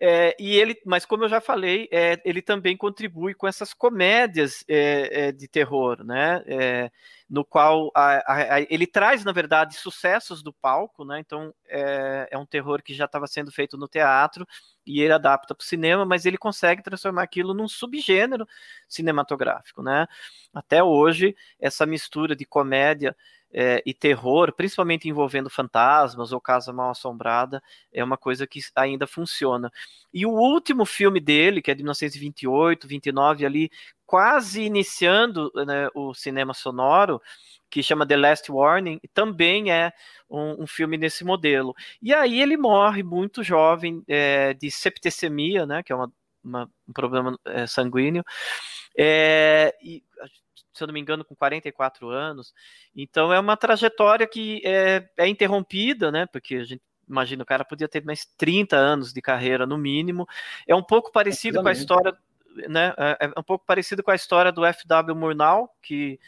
É, 0.00 0.36
e 0.40 0.56
ele, 0.56 0.76
mas 0.84 1.06
como 1.06 1.24
eu 1.24 1.28
já 1.28 1.40
falei, 1.40 1.88
é, 1.90 2.20
ele 2.24 2.42
também 2.42 2.76
contribui 2.76 3.32
com 3.32 3.46
essas 3.46 3.72
comédias 3.72 4.64
é, 4.68 5.28
é 5.28 5.32
de 5.32 5.48
terror, 5.48 6.04
né? 6.04 6.42
É, 6.46 6.90
no 7.30 7.44
qual 7.44 7.90
a, 7.94 8.16
a, 8.30 8.54
a, 8.56 8.60
ele 8.62 8.86
traz, 8.86 9.24
na 9.24 9.32
verdade, 9.32 9.76
sucessos 9.76 10.42
do 10.42 10.52
palco, 10.52 11.04
né? 11.04 11.20
Então 11.20 11.54
é, 11.68 12.28
é 12.32 12.38
um 12.38 12.46
terror 12.46 12.82
que 12.82 12.92
já 12.92 13.06
estava 13.06 13.26
sendo 13.26 13.52
feito 13.52 13.76
no 13.78 13.88
teatro 13.88 14.46
e 14.86 15.00
ele 15.00 15.12
adapta 15.12 15.54
para 15.54 15.62
o 15.62 15.66
cinema, 15.66 16.04
mas 16.04 16.26
ele 16.26 16.36
consegue 16.36 16.82
transformar 16.82 17.22
aquilo 17.22 17.54
num 17.54 17.68
subgênero 17.68 18.46
cinematográfico, 18.88 19.82
né? 19.82 20.06
Até 20.52 20.82
hoje, 20.82 21.34
essa 21.58 21.86
mistura 21.86 22.36
de 22.36 22.44
comédia 22.44 23.16
é, 23.54 23.80
e 23.86 23.94
terror, 23.94 24.52
principalmente 24.52 25.08
envolvendo 25.08 25.48
fantasmas 25.48 26.32
ou 26.32 26.40
casa 26.40 26.72
mal 26.72 26.90
assombrada, 26.90 27.62
é 27.92 28.02
uma 28.02 28.16
coisa 28.16 28.48
que 28.48 28.60
ainda 28.74 29.06
funciona. 29.06 29.70
E 30.12 30.26
o 30.26 30.30
último 30.30 30.84
filme 30.84 31.20
dele, 31.20 31.62
que 31.62 31.70
é 31.70 31.74
de 31.74 31.84
1928, 31.84 32.88
29, 32.88 33.46
ali, 33.46 33.70
quase 34.04 34.62
iniciando 34.62 35.52
né, 35.66 35.88
o 35.94 36.12
cinema 36.12 36.52
sonoro, 36.52 37.22
que 37.70 37.82
chama 37.82 38.06
The 38.06 38.16
Last 38.16 38.50
Warning, 38.50 39.00
também 39.12 39.70
é 39.70 39.92
um, 40.28 40.62
um, 40.62 40.66
filme 40.66 40.96
nesse 40.96 41.24
modelo. 41.24 41.74
E 42.02 42.12
aí 42.12 42.40
ele 42.40 42.56
morre 42.56 43.02
muito 43.02 43.42
jovem 43.42 44.02
é, 44.08 44.52
de 44.54 44.70
septicemia, 44.70 45.64
né, 45.64 45.82
que 45.82 45.92
é 45.92 45.96
uma, 45.96 46.12
uma, 46.44 46.70
um 46.88 46.92
problema 46.92 47.38
é, 47.46 47.66
sanguíneo. 47.66 48.22
É, 48.96 49.74
e 49.82 50.02
se 50.72 50.82
eu 50.82 50.86
não 50.88 50.94
me 50.94 51.00
engano, 51.00 51.24
com 51.24 51.34
44 51.34 52.08
anos. 52.08 52.52
Então 52.94 53.32
é 53.32 53.38
uma 53.38 53.56
trajetória 53.56 54.26
que 54.26 54.60
é, 54.64 55.08
é 55.16 55.28
interrompida, 55.28 56.10
né? 56.10 56.26
Porque 56.26 56.56
a 56.56 56.64
gente 56.64 56.82
imagina 57.08 57.42
o 57.42 57.46
cara 57.46 57.64
podia 57.64 57.88
ter 57.88 58.04
mais 58.04 58.24
30 58.36 58.76
anos 58.76 59.12
de 59.12 59.22
carreira 59.22 59.66
no 59.66 59.78
mínimo. 59.78 60.26
É 60.66 60.74
um 60.74 60.82
pouco 60.82 61.12
parecido 61.12 61.62
com 61.62 61.68
a 61.68 61.72
história, 61.72 62.16
né? 62.68 62.92
É, 62.98 63.26
é 63.26 63.40
um 63.40 63.42
pouco 63.42 63.64
parecido 63.64 64.02
com 64.02 64.10
a 64.10 64.16
história 64.16 64.50
do 64.50 64.64
F.W. 64.64 65.14
Murnau, 65.14 65.72
que 65.80 66.18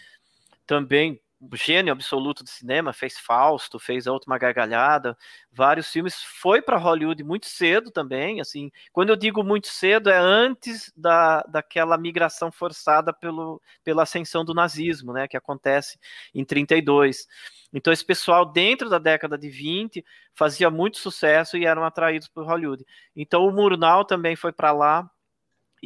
também 0.67 1.21
gênio 1.55 1.93
absoluto 1.93 2.43
do 2.43 2.49
cinema, 2.49 2.93
fez 2.93 3.19
Fausto, 3.19 3.79
fez 3.79 4.07
A 4.07 4.13
Última 4.13 4.39
Gargalhada, 4.39 5.17
vários 5.53 5.91
filmes, 5.91 6.23
foi 6.23 6.63
para 6.63 6.79
Hollywood 6.79 7.23
muito 7.23 7.47
cedo 7.47 7.91
também, 7.91 8.41
assim, 8.41 8.71
quando 8.93 9.11
eu 9.11 9.17
digo 9.17 9.45
muito 9.45 9.69
cedo, 9.69 10.11
é 10.11 10.17
antes 10.19 10.93
da, 10.97 11.43
daquela 11.43 11.99
migração 11.99 12.51
forçada 12.51 13.13
pelo, 13.13 13.61
pela 13.85 14.03
ascensão 14.05 14.45
do 14.45 14.55
nazismo, 14.55 15.13
né, 15.13 15.29
que 15.29 15.37
acontece 15.37 15.99
em 16.35 16.45
32. 16.45 17.27
Então 17.73 17.93
esse 17.93 18.05
pessoal 18.05 18.45
dentro 18.51 18.89
da 18.89 18.99
década 18.99 19.37
de 19.37 19.51
20 19.51 20.05
fazia 20.35 20.71
muito 20.71 20.99
sucesso 20.99 21.57
e 21.57 21.67
eram 21.67 21.85
atraídos 21.85 22.29
por 22.29 22.47
Hollywood. 22.47 22.85
Então 23.15 23.47
o 23.47 23.53
Murnau 23.53 24.05
também 24.05 24.37
foi 24.37 24.53
para 24.53 24.73
lá 24.73 25.11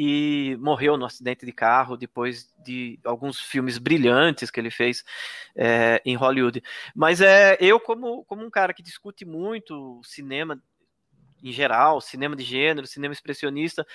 e 0.02 0.56
morreu 0.56 0.96
no 0.96 1.04
acidente 1.04 1.44
de 1.44 1.52
carro 1.52 1.94
depois 1.94 2.50
de 2.64 2.98
alguns 3.04 3.38
filmes 3.38 3.76
brilhantes 3.76 4.50
que 4.50 4.58
ele 4.58 4.70
fez 4.70 5.04
é, 5.54 6.00
em 6.06 6.16
Hollywood. 6.16 6.62
Mas 6.96 7.20
é 7.20 7.58
eu 7.60 7.78
como, 7.78 8.24
como 8.24 8.42
um 8.42 8.48
cara 8.48 8.72
que 8.72 8.82
discute 8.82 9.26
muito 9.26 10.00
cinema 10.02 10.58
em 11.44 11.52
geral, 11.52 12.00
cinema 12.00 12.34
de 12.34 12.42
gênero, 12.42 12.86
cinema 12.86 13.12
expressionista, 13.12 13.86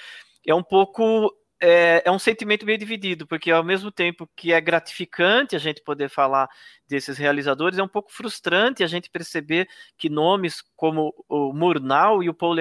é 0.46 0.54
um 0.54 0.62
pouco 0.62 1.36
é, 1.60 2.04
é, 2.06 2.12
um 2.12 2.20
sentimento 2.20 2.68
meio 2.68 2.78
dividido, 2.78 3.26
porque 3.26 3.50
ao 3.50 3.64
mesmo 3.64 3.92
tempo 3.92 4.30
que 4.36 4.54
é 4.54 4.62
gratificante 4.62 5.56
a 5.56 5.60
gente 5.60 5.82
poder 5.82 6.08
falar 6.08 6.48
desses 6.88 7.18
realizadores, 7.18 7.80
é 7.80 7.84
um 7.84 7.88
pouco 7.88 8.12
frustrante 8.12 8.84
a 8.84 8.88
gente 8.88 9.10
perceber 9.10 9.68
que 9.98 10.08
nomes 10.08 10.62
como 10.76 11.16
o 11.28 11.52
Murnau 11.52 12.22
e 12.22 12.30
o 12.30 12.34
Paul 12.34 12.58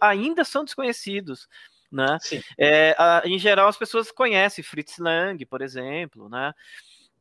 ainda 0.00 0.44
são 0.44 0.64
desconhecidos 0.64 1.46
né? 1.90 2.18
É, 2.58 2.94
a, 2.98 3.22
em 3.24 3.38
geral, 3.38 3.68
as 3.68 3.76
pessoas 3.76 4.10
conhecem 4.10 4.64
Fritz 4.64 4.98
Lang, 4.98 5.44
por 5.46 5.62
exemplo, 5.62 6.28
né? 6.28 6.52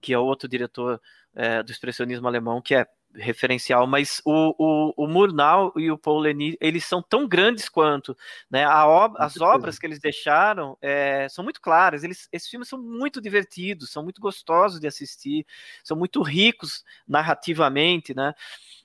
Que 0.01 0.13
é 0.13 0.19
outro 0.19 0.47
diretor 0.47 1.01
é, 1.35 1.63
do 1.63 1.71
expressionismo 1.71 2.27
alemão 2.27 2.61
que 2.61 2.75
é 2.75 2.85
referencial, 3.15 3.87
mas 3.87 4.21
o, 4.25 4.53
o, 4.57 5.05
o 5.05 5.07
Murnau 5.07 5.73
e 5.75 5.89
o 5.89 5.97
Paul 5.97 6.19
Leni, 6.19 6.57
eles 6.59 6.85
são 6.85 7.01
tão 7.01 7.27
grandes 7.27 7.67
quanto, 7.69 8.15
né? 8.49 8.67
Ob 8.67 9.15
as 9.17 9.39
obras 9.39 9.79
que 9.79 9.85
eles 9.85 9.99
deixaram 9.99 10.77
é, 10.81 11.27
são 11.29 11.43
muito 11.43 11.61
claras, 11.61 12.03
eles, 12.03 12.27
esses 12.31 12.49
filmes 12.49 12.67
são 12.67 12.81
muito 12.81 13.21
divertidos, 13.21 13.91
são 13.91 14.03
muito 14.03 14.21
gostosos 14.21 14.79
de 14.79 14.87
assistir, 14.87 15.45
são 15.83 15.97
muito 15.97 16.21
ricos 16.21 16.83
narrativamente, 17.07 18.13
né? 18.13 18.33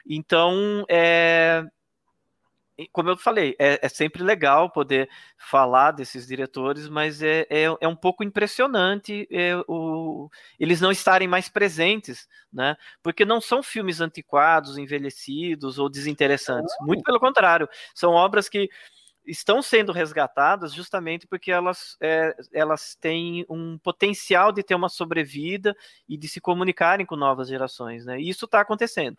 Então, 0.07 0.85
é, 0.89 1.65
como 2.93 3.11
eu 3.11 3.17
falei, 3.17 3.55
é, 3.59 3.79
é, 3.83 3.89
sempre 3.89 4.23
legal 4.23 4.71
poder 4.71 5.09
falar 5.37 5.93
desses 5.93 6.27
diretores, 6.27 6.89
mas 6.89 7.23
é, 7.23 7.47
é, 7.51 7.65
é 7.81 7.89
um 7.89 7.97
pouco 7.97 8.25
impressionante 8.25 9.27
é, 9.31 9.57
o, 9.69 10.31
eles 10.59 10.81
não 10.81 10.91
estarem 10.91 11.29
mais 11.29 11.49
presentes, 11.49 12.29
né? 12.53 12.77
Porque 13.03 13.25
não 13.25 13.41
são 13.41 13.63
filmes 13.63 14.01
antiquados, 14.01 14.79
envelhecidos 14.79 15.79
ou 15.79 15.89
desinteressantes. 15.89 16.75
Muito 16.81 17.03
pelo 17.03 17.21
contrário, 17.21 17.69
são 17.95 18.13
obras 18.13 18.49
que 18.49 18.69
estão 19.27 19.63
sendo 19.63 19.93
resgatadas 19.93 20.73
justamente 20.73 21.27
porque 21.27 21.51
elas, 21.51 21.97
é, 22.01 22.35
elas 22.53 22.97
têm 22.97 23.45
um 23.49 23.79
potencial 23.79 24.53
de 24.53 24.63
ter 24.63 24.75
uma 24.75 24.89
sobrevida 24.89 25.75
e 26.09 26.17
de 26.17 26.29
se 26.29 26.41
comunicarem 26.41 27.07
com 27.07 27.17
novas 27.17 27.49
gerações, 27.49 28.05
né? 28.05 28.21
E 28.21 28.29
isso 28.29 28.45
está 28.45 28.61
acontecendo. 28.61 29.17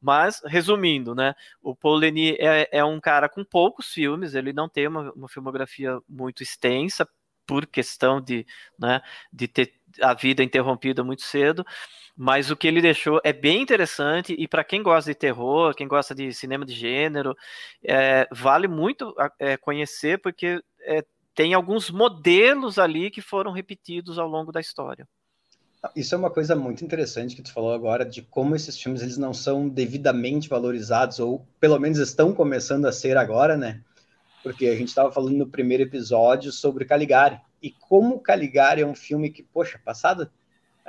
Mas, 0.00 0.40
resumindo, 0.44 1.14
né, 1.14 1.34
o 1.62 1.74
Paul 1.74 1.96
Leni 1.96 2.36
é, 2.38 2.68
é, 2.70 2.84
um 2.84 3.00
cara 3.00 3.28
com 3.28 3.44
poucos 3.44 3.92
filmes, 3.92 4.34
ele 4.34 4.52
não 4.52 4.68
tem 4.68 4.86
uma, 4.86 5.12
uma 5.12 5.28
filmografia 5.28 5.98
muito 6.08 6.42
extensa, 6.42 7.08
por 7.46 7.66
questão 7.66 8.20
de, 8.20 8.46
né, 8.78 9.00
de 9.32 9.48
ter 9.48 9.74
a 10.00 10.14
vida 10.14 10.42
interrompida 10.42 11.04
muito 11.04 11.22
cedo, 11.22 11.64
mas 12.16 12.50
o 12.50 12.56
que 12.56 12.68
ele 12.68 12.80
deixou 12.80 13.20
é 13.24 13.32
bem 13.32 13.62
interessante 13.62 14.34
e 14.38 14.46
para 14.46 14.64
quem 14.64 14.82
gosta 14.82 15.10
de 15.10 15.18
terror, 15.18 15.74
quem 15.74 15.88
gosta 15.88 16.14
de 16.14 16.32
cinema 16.32 16.64
de 16.64 16.72
gênero, 16.72 17.36
é, 17.82 18.28
vale 18.30 18.68
muito 18.68 19.14
é, 19.38 19.56
conhecer 19.56 20.18
porque 20.18 20.62
é, 20.82 21.04
tem 21.34 21.54
alguns 21.54 21.90
modelos 21.90 22.78
ali 22.78 23.10
que 23.10 23.20
foram 23.20 23.50
repetidos 23.50 24.18
ao 24.18 24.28
longo 24.28 24.52
da 24.52 24.60
história. 24.60 25.06
Isso 25.94 26.14
é 26.14 26.18
uma 26.18 26.30
coisa 26.30 26.56
muito 26.56 26.84
interessante 26.84 27.36
que 27.36 27.42
tu 27.42 27.52
falou 27.52 27.72
agora, 27.72 28.06
de 28.06 28.22
como 28.22 28.56
esses 28.56 28.80
filmes 28.80 29.02
eles 29.02 29.18
não 29.18 29.34
são 29.34 29.68
devidamente 29.68 30.48
valorizados, 30.48 31.18
ou 31.18 31.46
pelo 31.60 31.78
menos 31.78 31.98
estão 31.98 32.32
começando 32.32 32.86
a 32.86 32.92
ser 32.92 33.18
agora, 33.18 33.56
né? 33.56 33.82
Porque 34.42 34.66
a 34.66 34.76
gente 34.76 34.88
estava 34.88 35.12
falando 35.12 35.36
no 35.36 35.46
primeiro 35.46 35.82
episódio 35.82 36.52
sobre 36.52 36.86
Caligari, 36.86 37.38
e 37.64 37.70
como 37.70 38.20
Caligari 38.20 38.82
é 38.82 38.86
um 38.86 38.94
filme 38.94 39.30
que, 39.30 39.42
poxa, 39.42 39.80
passado 39.82 40.30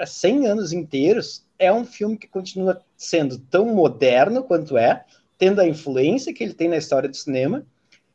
100 0.05 0.47
anos 0.47 0.73
inteiros, 0.73 1.47
é 1.57 1.71
um 1.71 1.85
filme 1.85 2.17
que 2.17 2.27
continua 2.27 2.83
sendo 2.97 3.39
tão 3.39 3.73
moderno 3.73 4.43
quanto 4.43 4.77
é, 4.77 5.05
tendo 5.37 5.61
a 5.61 5.65
influência 5.65 6.33
que 6.33 6.43
ele 6.43 6.53
tem 6.53 6.67
na 6.67 6.75
história 6.75 7.07
do 7.07 7.15
cinema, 7.15 7.65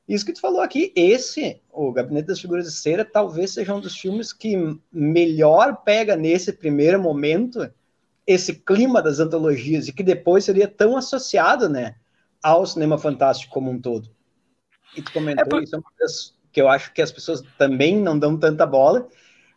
isso 0.06 0.26
que 0.26 0.34
tu 0.34 0.42
falou 0.42 0.60
aqui, 0.60 0.92
esse, 0.94 1.58
o 1.72 1.90
Gabinete 1.90 2.26
das 2.26 2.38
Figuras 2.38 2.66
de 2.66 2.72
Cera, 2.72 3.02
talvez 3.02 3.52
seja 3.52 3.74
um 3.74 3.80
dos 3.80 3.96
filmes 3.96 4.30
que 4.30 4.54
melhor 4.92 5.82
pega 5.82 6.14
nesse 6.14 6.52
primeiro 6.52 7.00
momento 7.00 7.72
esse 8.26 8.56
clima 8.56 9.00
das 9.00 9.20
antologias 9.20 9.88
e 9.88 9.92
que 9.92 10.02
depois 10.02 10.44
seria 10.44 10.68
tão 10.68 10.98
associado, 10.98 11.66
né, 11.66 11.94
ao 12.42 12.66
cinema 12.66 12.98
fantástico 12.98 13.54
como 13.54 13.70
um 13.70 13.80
todo. 13.80 14.10
E 14.94 15.00
tu 15.00 15.10
comentou 15.12 15.46
é 15.46 15.48
por... 15.48 15.62
isso, 15.62 15.76
é 15.76 15.78
uma 15.78 15.90
coisa 15.96 16.39
que 16.52 16.60
eu 16.60 16.68
acho 16.68 16.92
que 16.92 17.02
as 17.02 17.12
pessoas 17.12 17.42
também 17.56 17.96
não 17.96 18.18
dão 18.18 18.36
tanta 18.38 18.66
bola, 18.66 19.08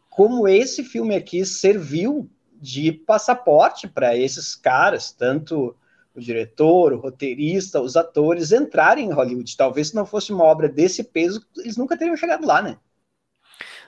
como 0.09 0.47
esse 0.47 0.83
filme 0.83 1.15
aqui 1.15 1.45
serviu 1.45 2.29
de 2.53 2.91
passaporte 2.91 3.87
para 3.87 4.15
esses 4.15 4.55
caras, 4.55 5.11
tanto 5.11 5.75
o 6.15 6.19
diretor, 6.19 6.93
o 6.93 6.99
roteirista, 6.99 7.81
os 7.81 7.97
atores 7.97 8.51
entrarem 8.51 9.07
em 9.07 9.11
Hollywood. 9.11 9.57
Talvez 9.57 9.89
se 9.89 9.95
não 9.95 10.05
fosse 10.05 10.31
uma 10.31 10.43
obra 10.43 10.69
desse 10.69 11.03
peso, 11.03 11.45
eles 11.57 11.75
nunca 11.75 11.97
teriam 11.97 12.15
chegado 12.15 12.45
lá, 12.45 12.61
né? 12.61 12.77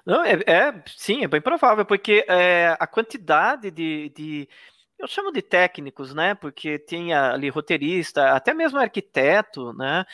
Não, 0.05 0.23
é, 0.23 0.33
é 0.45 0.83
sim, 0.95 1.23
é 1.23 1.27
bem 1.27 1.41
provável, 1.41 1.85
porque 1.85 2.25
é, 2.27 2.75
a 2.79 2.85
quantidade 2.85 3.71
de, 3.71 4.11
de, 4.15 4.49
eu 4.99 5.07
chamo 5.07 5.31
de 5.31 5.41
técnicos, 5.41 6.13
né? 6.13 6.35
Porque 6.35 6.79
tinha 6.79 7.31
ali 7.31 7.49
roteirista, 7.49 8.31
até 8.31 8.53
mesmo 8.53 8.79
arquiteto, 8.79 9.73
né? 9.73 10.05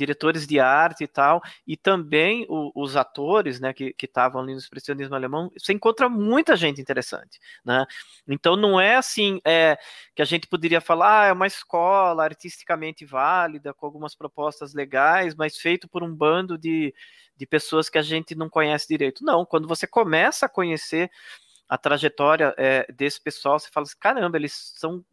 diretores 0.00 0.46
de 0.46 0.58
arte 0.58 1.04
e 1.04 1.06
tal, 1.06 1.42
e 1.66 1.76
também 1.76 2.46
o, 2.48 2.72
os 2.74 2.96
atores, 2.96 3.60
né, 3.60 3.72
que 3.74 3.94
estavam 4.02 4.40
ali 4.40 4.52
no 4.52 4.58
expressionismo 4.58 5.14
alemão, 5.14 5.50
você 5.56 5.72
encontra 5.72 6.08
muita 6.08 6.56
gente 6.56 6.80
interessante, 6.80 7.38
né? 7.64 7.84
Então 8.26 8.56
não 8.56 8.80
é 8.80 8.96
assim 8.96 9.40
é, 9.44 9.78
que 10.14 10.22
a 10.22 10.24
gente 10.24 10.46
poderia 10.46 10.80
falar, 10.80 11.24
ah, 11.24 11.26
é 11.26 11.32
uma 11.32 11.46
escola 11.46 12.24
artisticamente 12.24 13.04
válida, 13.04 13.74
com 13.74 13.84
algumas 13.84 14.14
propostas 14.14 14.72
legais, 14.74 15.34
mas 15.34 15.58
feito 15.58 15.88
por 15.88 16.02
um 16.02 16.14
bando 16.14 16.56
de, 16.56 16.94
de 17.36 17.46
pessoas 17.46 17.90
que 17.90 17.98
a 17.98 18.02
gente 18.02 18.34
não 18.34 18.48
conhece 18.48 18.88
direito. 18.88 19.24
Não, 19.24 19.44
quando 19.44 19.68
você 19.68 19.86
começa 19.86 20.46
a 20.46 20.48
conhecer 20.48 21.10
a 21.70 21.78
trajetória 21.78 22.52
é, 22.58 22.84
desse 22.92 23.20
pessoal, 23.22 23.56
você 23.56 23.70
fala 23.70 23.84
assim, 23.84 23.96
caramba, 24.00 24.36
eles 24.36 24.74
são 24.76 25.04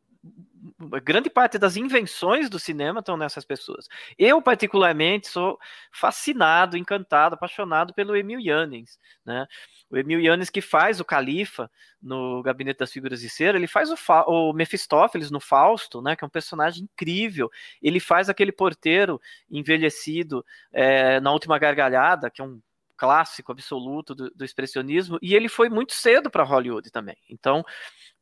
grande 1.03 1.29
parte 1.29 1.59
das 1.59 1.77
invenções 1.77 2.49
do 2.49 2.57
cinema 2.57 2.99
estão 2.99 3.15
nessas 3.15 3.45
pessoas. 3.45 3.87
Eu, 4.17 4.41
particularmente, 4.41 5.27
sou 5.27 5.59
fascinado, 5.91 6.75
encantado, 6.75 7.35
apaixonado 7.35 7.93
pelo 7.93 8.15
Emil 8.15 8.41
Jannings, 8.41 8.97
né? 9.23 9.45
O 9.87 9.97
Emil 9.97 10.19
Jannings 10.19 10.49
que 10.49 10.59
faz 10.59 10.99
o 10.99 11.05
Califa 11.05 11.69
no 12.01 12.41
Gabinete 12.41 12.79
das 12.79 12.91
Figuras 12.91 13.21
de 13.21 13.29
Cera, 13.29 13.55
ele 13.55 13.67
faz 13.67 13.91
o, 13.91 13.95
Fa 13.95 14.23
o 14.27 14.51
Mefistófeles 14.51 15.29
no 15.29 15.39
Fausto, 15.39 16.01
né? 16.01 16.15
Que 16.15 16.23
é 16.23 16.27
um 16.27 16.31
personagem 16.31 16.83
incrível. 16.83 17.51
Ele 17.81 17.99
faz 17.99 18.29
aquele 18.29 18.51
porteiro 18.51 19.21
envelhecido 19.49 20.43
é, 20.73 21.19
na 21.19 21.31
Última 21.31 21.59
Gargalhada, 21.59 22.31
que 22.31 22.41
é 22.41 22.43
um 22.43 22.59
clássico 22.97 23.51
absoluto 23.51 24.15
do, 24.15 24.29
do 24.31 24.43
expressionismo, 24.43 25.17
e 25.21 25.35
ele 25.35 25.47
foi 25.47 25.69
muito 25.69 25.93
cedo 25.93 26.29
para 26.29 26.43
Hollywood 26.43 26.89
também. 26.91 27.15
Então, 27.29 27.63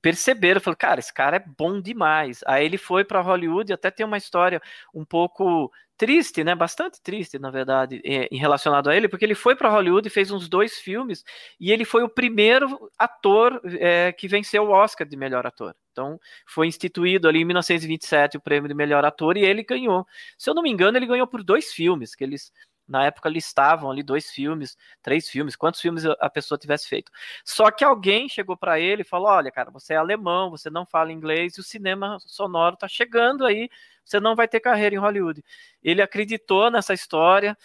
perceberam, 0.01 0.61
falaram, 0.61 0.77
cara, 0.77 0.99
esse 0.99 1.13
cara 1.13 1.37
é 1.37 1.43
bom 1.57 1.81
demais. 1.81 2.41
Aí 2.45 2.65
ele 2.65 2.77
foi 2.77 3.03
para 3.03 3.21
Hollywood, 3.21 3.73
até 3.73 3.89
tem 3.89 4.05
uma 4.05 4.17
história 4.17 4.61
um 4.93 5.03
pouco 5.03 5.71
triste, 5.97 6.43
né? 6.43 6.53
Bastante 6.53 7.01
triste, 7.01 7.39
na 7.39 7.49
verdade, 7.49 8.01
em 8.03 8.37
relacionado 8.37 8.89
a 8.89 8.95
ele, 8.95 9.07
porque 9.07 9.25
ele 9.25 9.35
foi 9.35 9.55
para 9.55 9.69
Hollywood 9.69 10.07
e 10.07 10.11
fez 10.11 10.29
uns 10.29 10.47
dois 10.49 10.77
filmes 10.77 11.23
e 11.59 11.71
ele 11.71 11.85
foi 11.85 12.03
o 12.03 12.09
primeiro 12.09 12.91
ator 12.97 13.61
é, 13.79 14.11
que 14.11 14.27
venceu 14.27 14.63
o 14.63 14.71
Oscar 14.71 15.07
de 15.07 15.15
melhor 15.15 15.47
ator. 15.47 15.75
Então, 15.91 16.19
foi 16.45 16.67
instituído 16.67 17.27
ali 17.27 17.39
em 17.39 17.45
1927 17.45 18.37
o 18.37 18.41
prêmio 18.41 18.67
de 18.67 18.75
melhor 18.75 19.05
ator 19.05 19.37
e 19.37 19.45
ele 19.45 19.63
ganhou. 19.63 20.05
Se 20.37 20.49
eu 20.49 20.53
não 20.53 20.61
me 20.61 20.69
engano, 20.69 20.97
ele 20.97 21.05
ganhou 21.05 21.25
por 21.25 21.43
dois 21.43 21.71
filmes 21.73 22.13
que 22.13 22.23
eles 22.23 22.51
na 22.87 23.05
época 23.05 23.29
listavam 23.29 23.89
ali 23.89 24.03
dois 24.03 24.29
filmes, 24.29 24.77
três 25.01 25.27
filmes, 25.29 25.55
quantos 25.55 25.81
filmes 25.81 26.05
a 26.05 26.29
pessoa 26.29 26.57
tivesse 26.57 26.87
feito. 26.87 27.11
Só 27.43 27.71
que 27.71 27.83
alguém 27.83 28.29
chegou 28.29 28.55
para 28.57 28.79
ele 28.79 29.01
e 29.01 29.05
falou: 29.05 29.27
Olha, 29.27 29.51
cara, 29.51 29.71
você 29.71 29.93
é 29.93 29.97
alemão, 29.97 30.49
você 30.51 30.69
não 30.69 30.85
fala 30.85 31.11
inglês 31.11 31.57
e 31.57 31.59
o 31.61 31.63
cinema 31.63 32.17
sonoro 32.19 32.75
está 32.75 32.87
chegando 32.87 33.45
aí, 33.45 33.69
você 34.03 34.19
não 34.19 34.35
vai 34.35 34.47
ter 34.47 34.59
carreira 34.59 34.95
em 34.95 34.99
Hollywood. 34.99 35.43
Ele 35.83 36.01
acreditou 36.01 36.69
nessa 36.69 36.93
história 36.93 37.57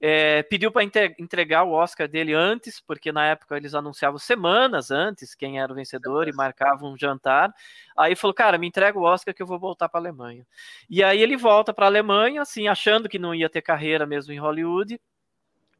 é, 0.00 0.42
pediu 0.42 0.70
para 0.70 0.84
entregar 1.18 1.64
o 1.64 1.72
Oscar 1.72 2.06
dele 2.08 2.34
antes, 2.34 2.80
porque 2.80 3.10
na 3.10 3.26
época 3.26 3.56
eles 3.56 3.74
anunciavam 3.74 4.18
semanas 4.18 4.90
antes 4.90 5.34
quem 5.34 5.60
era 5.60 5.72
o 5.72 5.74
vencedor 5.74 6.28
e 6.28 6.32
marcavam 6.32 6.92
um 6.92 6.98
jantar. 6.98 7.54
Aí 7.96 8.14
falou, 8.14 8.34
cara, 8.34 8.58
me 8.58 8.66
entrega 8.66 8.98
o 8.98 9.02
Oscar 9.02 9.34
que 9.34 9.42
eu 9.42 9.46
vou 9.46 9.58
voltar 9.58 9.88
para 9.88 10.00
a 10.00 10.02
Alemanha. 10.02 10.46
E 10.90 11.02
aí 11.02 11.22
ele 11.22 11.36
volta 11.36 11.72
para 11.72 11.86
a 11.86 11.88
Alemanha, 11.88 12.42
assim, 12.42 12.68
achando 12.68 13.08
que 13.08 13.18
não 13.18 13.34
ia 13.34 13.48
ter 13.48 13.62
carreira 13.62 14.06
mesmo 14.06 14.32
em 14.32 14.38
Hollywood. 14.38 15.00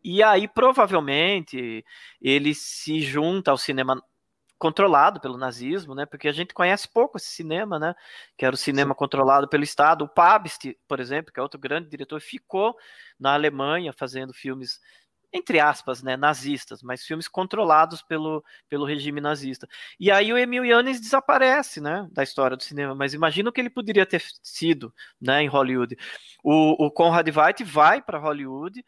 E 0.02 0.22
aí 0.22 0.46
provavelmente 0.46 1.84
ele 2.20 2.54
se 2.54 3.00
junta 3.00 3.50
ao 3.50 3.58
cinema 3.58 4.02
controlado 4.64 5.20
pelo 5.20 5.36
nazismo, 5.36 5.94
né? 5.94 6.06
Porque 6.06 6.26
a 6.26 6.32
gente 6.32 6.54
conhece 6.54 6.88
pouco 6.88 7.18
esse 7.18 7.26
cinema, 7.26 7.78
né? 7.78 7.94
Que 8.34 8.46
era 8.46 8.54
o 8.54 8.56
cinema 8.56 8.94
Sim. 8.94 8.98
controlado 8.98 9.46
pelo 9.46 9.62
Estado. 9.62 10.04
O 10.04 10.08
Pabst, 10.08 10.72
por 10.88 11.00
exemplo, 11.00 11.30
que 11.30 11.38
é 11.38 11.42
outro 11.42 11.60
grande 11.60 11.90
diretor, 11.90 12.18
ficou 12.18 12.74
na 13.20 13.34
Alemanha 13.34 13.92
fazendo 13.92 14.32
filmes 14.32 14.80
entre 15.36 15.58
aspas, 15.58 16.00
né, 16.00 16.16
nazistas, 16.16 16.80
mas 16.80 17.04
filmes 17.04 17.26
controlados 17.26 18.00
pelo, 18.02 18.40
pelo 18.68 18.84
regime 18.84 19.20
nazista. 19.20 19.66
E 19.98 20.08
aí 20.08 20.32
o 20.32 20.38
Emil 20.38 20.64
Yanes 20.64 21.00
desaparece, 21.00 21.80
né, 21.80 22.06
da 22.12 22.22
história 22.22 22.56
do 22.56 22.62
cinema, 22.62 22.94
mas 22.94 23.14
imagina 23.14 23.50
o 23.50 23.52
que 23.52 23.60
ele 23.60 23.68
poderia 23.68 24.06
ter 24.06 24.22
sido, 24.44 24.94
né, 25.20 25.42
em 25.42 25.48
Hollywood. 25.48 25.96
O, 26.44 26.86
o 26.86 26.88
Conrad 26.88 27.28
Veidt 27.28 27.64
vai 27.64 28.00
para 28.00 28.16
Hollywood, 28.16 28.80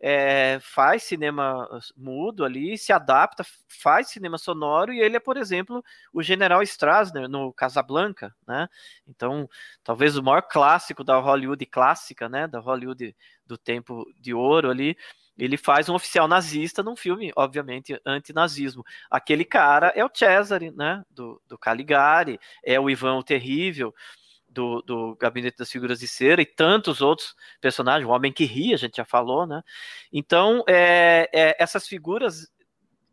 é, 0.00 0.58
faz 0.62 1.02
cinema 1.02 1.68
mudo 1.94 2.44
ali, 2.44 2.78
se 2.78 2.92
adapta, 2.92 3.44
faz 3.68 4.08
cinema 4.08 4.38
sonoro, 4.38 4.92
e 4.92 5.00
ele 5.00 5.16
é, 5.16 5.20
por 5.20 5.36
exemplo, 5.36 5.84
o 6.12 6.22
General 6.22 6.62
Strasner 6.62 7.28
no 7.28 7.52
Casablanca, 7.52 8.34
né? 8.46 8.66
Então, 9.06 9.48
talvez 9.84 10.16
o 10.16 10.22
maior 10.22 10.42
clássico 10.42 11.04
da 11.04 11.18
Hollywood 11.18 11.64
clássica, 11.66 12.28
né? 12.28 12.46
Da 12.46 12.60
Hollywood 12.60 13.14
do 13.46 13.58
tempo 13.58 14.06
de 14.18 14.32
ouro 14.32 14.70
ali. 14.70 14.96
Ele 15.36 15.56
faz 15.56 15.88
um 15.88 15.94
oficial 15.94 16.28
nazista 16.28 16.82
num 16.82 16.96
filme, 16.96 17.32
obviamente, 17.36 17.98
antinazismo. 18.04 18.84
Aquele 19.10 19.44
cara 19.44 19.92
é 19.94 20.04
o 20.04 20.10
Cesare, 20.12 20.70
né? 20.70 21.02
Do, 21.10 21.40
do 21.46 21.58
Caligari, 21.58 22.38
é 22.64 22.80
o 22.80 22.88
Ivan 22.88 23.16
o 23.16 23.22
Terrível 23.22 23.94
do, 24.50 24.82
do 24.82 25.16
Gabinete 25.16 25.58
das 25.58 25.70
Figuras 25.70 26.00
de 26.00 26.08
Cera 26.08 26.42
e 26.42 26.46
tantos 26.46 27.00
outros 27.00 27.34
personagens, 27.60 28.08
o 28.08 28.12
Homem 28.12 28.32
que 28.32 28.44
Ri, 28.44 28.74
a 28.74 28.76
gente 28.76 28.96
já 28.96 29.04
falou, 29.04 29.46
né? 29.46 29.62
Então, 30.12 30.64
é, 30.68 31.28
é, 31.32 31.56
essas 31.58 31.86
figuras, 31.86 32.50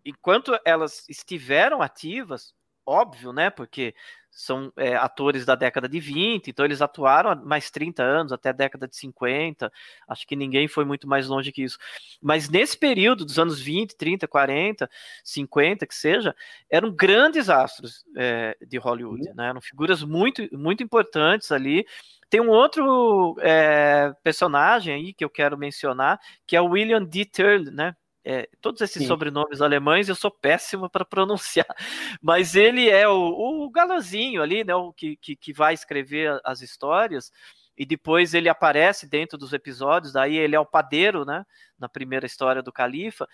enquanto 0.03 0.57
elas 0.65 1.07
estiveram 1.07 1.81
ativas, 1.81 2.53
óbvio, 2.85 3.31
né? 3.31 3.49
Porque 3.49 3.93
são 4.37 4.71
é, 4.77 4.95
atores 4.95 5.45
da 5.45 5.55
década 5.55 5.89
de 5.89 5.99
20, 5.99 6.49
então 6.51 6.63
eles 6.63 6.79
atuaram 6.79 7.31
há 7.31 7.35
mais 7.35 7.71
30 7.71 8.03
anos, 8.03 8.31
até 8.31 8.49
a 8.49 8.51
década 8.51 8.87
de 8.87 8.95
50, 8.95 9.71
acho 10.07 10.27
que 10.27 10.35
ninguém 10.35 10.67
foi 10.67 10.85
muito 10.85 11.07
mais 11.07 11.27
longe 11.27 11.51
que 11.51 11.63
isso. 11.63 11.79
Mas 12.21 12.47
nesse 12.47 12.77
período 12.77 13.25
dos 13.25 13.39
anos 13.39 13.59
20, 13.59 13.97
30, 13.97 14.27
40, 14.27 14.87
50, 15.23 15.87
que 15.87 15.95
seja, 15.95 16.35
eram 16.69 16.91
grandes 16.91 17.49
astros 17.49 18.05
é, 18.15 18.55
de 18.61 18.77
Hollywood, 18.77 19.27
uhum. 19.27 19.35
né? 19.35 19.49
eram 19.49 19.59
figuras 19.59 20.03
muito, 20.03 20.47
muito 20.55 20.83
importantes 20.83 21.51
ali. 21.51 21.83
Tem 22.29 22.39
um 22.39 22.49
outro 22.49 23.35
é, 23.39 24.13
personagem 24.23 24.93
aí 24.93 25.13
que 25.13 25.25
eu 25.25 25.31
quero 25.31 25.57
mencionar, 25.57 26.19
que 26.45 26.55
é 26.55 26.61
o 26.61 26.69
William 26.69 27.03
D. 27.03 27.25
Turley, 27.25 27.71
né? 27.71 27.95
É, 28.29 28.49
todos 28.59 28.81
esses 28.81 29.03
Sim. 29.03 29.07
sobrenomes 29.07 29.61
alemães 29.61 30.09
eu 30.09 30.15
sou 30.15 30.29
péssimo 30.29 30.89
para 30.89 31.05
pronunciar, 31.05 31.65
mas 32.21 32.55
ele 32.55 32.89
é 32.89 33.07
o, 33.07 33.13
o 33.13 33.69
galãzinho 33.69 34.43
ali, 34.43 34.65
né, 34.65 34.75
o 34.75 34.91
que, 34.91 35.15
que, 35.15 35.33
que 35.33 35.53
vai 35.53 35.73
escrever 35.73 36.37
as 36.43 36.61
histórias, 36.61 37.31
e 37.77 37.85
depois 37.85 38.33
ele 38.33 38.49
aparece 38.49 39.07
dentro 39.07 39.37
dos 39.37 39.53
episódios, 39.53 40.11
daí 40.11 40.35
ele 40.35 40.57
é 40.57 40.59
o 40.59 40.65
padeiro, 40.65 41.23
né, 41.23 41.45
na 41.79 41.87
primeira 41.87 42.25
história 42.25 42.61
do 42.61 42.73
Califa, 42.73 43.25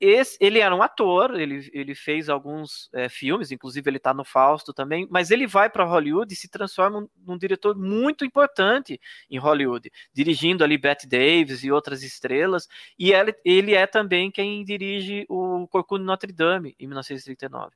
esse, 0.00 0.36
ele 0.40 0.58
era 0.58 0.74
um 0.74 0.82
ator, 0.82 1.38
ele, 1.40 1.70
ele 1.72 1.94
fez 1.94 2.28
alguns 2.28 2.90
é, 2.92 3.08
filmes, 3.08 3.50
inclusive 3.50 3.88
ele 3.88 3.96
está 3.96 4.12
no 4.12 4.24
Fausto 4.24 4.72
também, 4.72 5.06
mas 5.10 5.30
ele 5.30 5.46
vai 5.46 5.70
para 5.70 5.84
Hollywood 5.84 6.32
e 6.32 6.36
se 6.36 6.48
transforma 6.48 7.08
num 7.24 7.38
diretor 7.38 7.76
muito 7.76 8.24
importante 8.24 9.00
em 9.30 9.38
Hollywood, 9.38 9.90
dirigindo 10.12 10.62
ali 10.62 10.76
Bette 10.76 11.06
Davis 11.06 11.64
e 11.64 11.72
outras 11.72 12.02
estrelas, 12.02 12.68
e 12.98 13.12
ele, 13.12 13.34
ele 13.44 13.74
é 13.74 13.86
também 13.86 14.30
quem 14.30 14.64
dirige 14.64 15.24
o 15.28 15.66
Corcunda 15.68 16.04
Notre 16.04 16.32
Dame, 16.32 16.74
em 16.78 16.86
1939. 16.86 17.72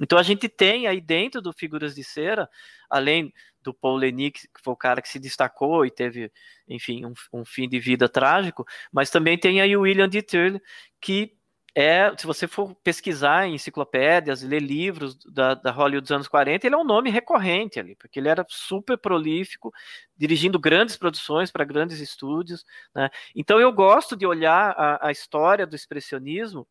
Então 0.00 0.18
a 0.18 0.22
gente 0.22 0.48
tem 0.48 0.86
aí 0.86 1.00
dentro 1.00 1.42
do 1.42 1.52
Figuras 1.52 1.94
de 1.94 2.02
Cera, 2.02 2.48
além 2.88 3.32
do 3.62 3.74
Paul 3.74 3.96
Lenick, 3.96 4.40
que 4.40 4.62
foi 4.62 4.72
o 4.72 4.76
cara 4.76 5.02
que 5.02 5.08
se 5.08 5.18
destacou 5.18 5.84
e 5.84 5.90
teve, 5.90 6.32
enfim, 6.66 7.04
um, 7.04 7.12
um 7.32 7.44
fim 7.44 7.68
de 7.68 7.78
vida 7.78 8.08
trágico, 8.08 8.64
mas 8.90 9.10
também 9.10 9.36
tem 9.36 9.60
aí 9.60 9.76
o 9.76 9.82
William 9.82 10.08
D. 10.08 10.22
Turley, 10.22 10.60
que 11.00 11.37
é, 11.74 12.12
se 12.16 12.26
você 12.26 12.48
for 12.48 12.74
pesquisar 12.82 13.46
em 13.46 13.54
enciclopédias, 13.54 14.42
ler 14.42 14.60
livros 14.60 15.16
da, 15.24 15.54
da 15.54 15.70
Hollywood 15.70 16.02
dos 16.02 16.12
anos 16.12 16.28
40, 16.28 16.66
ele 16.66 16.74
é 16.74 16.78
um 16.78 16.84
nome 16.84 17.10
recorrente 17.10 17.78
ali, 17.78 17.94
porque 17.94 18.18
ele 18.18 18.28
era 18.28 18.44
super 18.48 18.98
prolífico, 18.98 19.72
dirigindo 20.16 20.58
grandes 20.58 20.96
produções 20.96 21.50
para 21.50 21.64
grandes 21.64 22.00
estúdios. 22.00 22.64
Né? 22.94 23.08
Então 23.34 23.60
eu 23.60 23.72
gosto 23.72 24.16
de 24.16 24.26
olhar 24.26 24.70
a, 24.70 25.08
a 25.08 25.12
história 25.12 25.66
do 25.66 25.76
expressionismo 25.76 26.66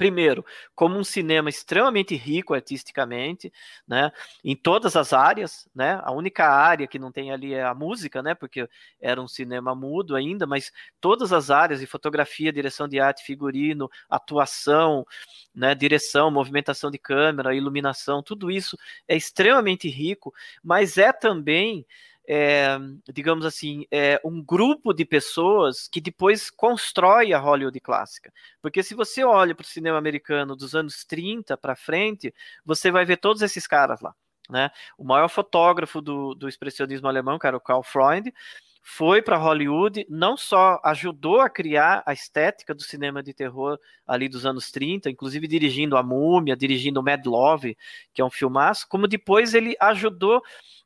primeiro, 0.00 0.42
como 0.74 0.96
um 0.98 1.04
cinema 1.04 1.50
extremamente 1.50 2.16
rico 2.16 2.54
artisticamente, 2.54 3.52
né, 3.86 4.10
em 4.42 4.56
todas 4.56 4.96
as 4.96 5.12
áreas, 5.12 5.68
né, 5.74 6.00
a 6.02 6.10
única 6.10 6.48
área 6.48 6.86
que 6.86 6.98
não 6.98 7.12
tem 7.12 7.30
ali 7.30 7.52
é 7.52 7.62
a 7.62 7.74
música, 7.74 8.22
né, 8.22 8.34
porque 8.34 8.66
era 8.98 9.20
um 9.20 9.28
cinema 9.28 9.74
mudo 9.74 10.16
ainda, 10.16 10.46
mas 10.46 10.72
todas 11.02 11.34
as 11.34 11.50
áreas 11.50 11.80
de 11.80 11.86
fotografia, 11.86 12.50
direção 12.50 12.88
de 12.88 12.98
arte, 12.98 13.22
figurino, 13.22 13.90
atuação, 14.08 15.06
né, 15.54 15.74
direção, 15.74 16.30
movimentação 16.30 16.90
de 16.90 16.96
câmera, 16.96 17.54
iluminação, 17.54 18.22
tudo 18.22 18.50
isso 18.50 18.78
é 19.06 19.14
extremamente 19.14 19.86
rico, 19.86 20.32
mas 20.64 20.96
é 20.96 21.12
também 21.12 21.84
é, 22.32 22.78
digamos 23.12 23.44
assim, 23.44 23.86
é 23.90 24.20
um 24.24 24.40
grupo 24.40 24.92
de 24.94 25.04
pessoas 25.04 25.88
que 25.88 26.00
depois 26.00 26.48
constrói 26.48 27.32
a 27.32 27.40
Hollywood 27.40 27.80
clássica. 27.80 28.32
Porque 28.62 28.84
se 28.84 28.94
você 28.94 29.24
olha 29.24 29.52
para 29.52 29.64
o 29.64 29.66
cinema 29.66 29.98
americano 29.98 30.54
dos 30.54 30.76
anos 30.76 31.04
30 31.04 31.56
para 31.56 31.74
frente, 31.74 32.32
você 32.64 32.88
vai 32.92 33.04
ver 33.04 33.16
todos 33.16 33.42
esses 33.42 33.66
caras 33.66 34.00
lá. 34.00 34.14
Né? 34.48 34.70
O 34.96 35.02
maior 35.02 35.26
fotógrafo 35.26 36.00
do, 36.00 36.32
do 36.36 36.48
expressionismo 36.48 37.08
alemão, 37.08 37.36
que 37.36 37.48
era 37.48 37.56
o 37.56 37.60
Karl 37.60 37.82
Freund, 37.82 38.32
foi 38.80 39.20
para 39.20 39.36
Hollywood, 39.36 40.06
não 40.08 40.36
só 40.36 40.80
ajudou 40.84 41.40
a 41.40 41.50
criar 41.50 42.00
a 42.06 42.12
estética 42.12 42.72
do 42.72 42.82
cinema 42.82 43.24
de 43.24 43.34
terror 43.34 43.76
ali 44.06 44.28
dos 44.28 44.46
anos 44.46 44.70
30, 44.70 45.10
inclusive 45.10 45.48
dirigindo 45.48 45.96
A 45.96 46.02
Múmia, 46.02 46.56
dirigindo 46.56 47.02
Mad 47.02 47.26
Love, 47.26 47.76
que 48.14 48.22
é 48.22 48.24
um 48.24 48.30
filmaço, 48.30 48.86
como 48.88 49.08
depois 49.08 49.52
ele 49.52 49.74
ajudou 49.80 50.40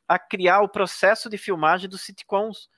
a 0.07 0.19
criar 0.19 0.61
o 0.61 0.69
processo 0.69 1.29
de 1.29 1.37
filmagem 1.37 1.89
dos 1.89 2.01
sitcoms, 2.01 2.69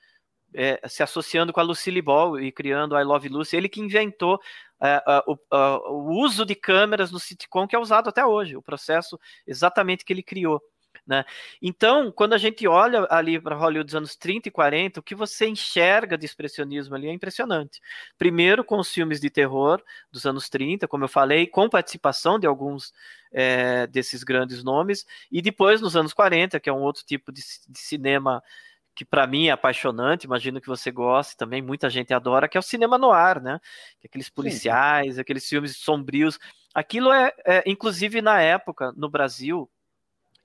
é, 0.53 0.79
se 0.87 1.03
associando 1.03 1.51
com 1.51 1.59
a 1.59 1.63
Lucille 1.63 2.01
Ball 2.01 2.39
e 2.39 2.51
criando 2.51 2.97
I 2.97 3.03
Love 3.03 3.29
Lucy. 3.29 3.55
Ele 3.55 3.69
que 3.69 3.81
inventou 3.81 4.39
é, 4.81 5.01
o, 5.25 5.37
o, 5.51 6.23
uso 6.23 6.45
de 6.45 6.55
câmeras 6.55 7.11
no 7.11 7.19
sitcom 7.19 7.67
que 7.67 7.75
é 7.75 7.79
usado 7.79 8.09
até 8.09 8.25
hoje, 8.25 8.55
o 8.55 8.61
processo 8.61 9.19
exatamente 9.45 10.05
que 10.05 10.13
ele 10.13 10.23
criou. 10.23 10.61
Né? 11.07 11.23
Então, 11.61 12.11
quando 12.11 12.33
a 12.33 12.37
gente 12.37 12.67
olha 12.67 13.07
ali 13.09 13.39
para 13.39 13.55
Hollywood 13.55 13.85
dos 13.85 13.95
anos 13.95 14.15
30 14.17 14.49
e 14.49 14.51
40, 14.51 14.99
o 14.99 15.03
que 15.03 15.15
você 15.15 15.47
enxerga 15.47 16.17
de 16.17 16.25
expressionismo 16.25 16.95
ali 16.95 17.07
é 17.07 17.13
impressionante. 17.13 17.79
Primeiro, 18.17 18.61
com 18.63 18.77
os 18.77 18.91
filmes 18.91 19.21
de 19.21 19.29
terror 19.29 19.81
dos 20.11 20.25
anos 20.25 20.49
30, 20.49 20.85
como 20.85 21.05
eu 21.05 21.07
falei, 21.07 21.47
com 21.47 21.69
participação 21.69 22.37
de 22.37 22.45
alguns 22.45 22.93
é, 23.31 23.87
desses 23.87 24.21
grandes 24.21 24.63
nomes, 24.63 25.05
e 25.31 25.41
depois 25.41 25.79
nos 25.79 25.95
anos 25.95 26.13
40, 26.13 26.59
que 26.59 26.69
é 26.69 26.73
um 26.73 26.81
outro 26.81 27.05
tipo 27.05 27.31
de, 27.31 27.41
de 27.41 27.79
cinema 27.79 28.43
que 28.93 29.05
para 29.05 29.27
mim 29.27 29.45
é 29.45 29.51
apaixonante, 29.51 30.23
imagino 30.23 30.59
que 30.59 30.67
você 30.67 30.89
goste 30.89 31.37
também, 31.37 31.61
muita 31.61 31.87
gente 31.87 32.11
adora, 32.15 32.49
que 32.49 32.57
é 32.57 32.59
o 32.59 32.63
cinema 32.63 32.97
no 32.97 33.11
ar, 33.11 33.39
né? 33.39 33.59
Aqueles 34.03 34.27
policiais, 34.27 35.15
Sim. 35.15 35.21
aqueles 35.21 35.47
filmes 35.47 35.77
sombrios. 35.77 36.39
Aquilo 36.73 37.13
é, 37.13 37.31
é, 37.45 37.63
inclusive 37.67 38.23
na 38.23 38.41
época, 38.41 38.91
no 38.97 39.07
Brasil, 39.07 39.69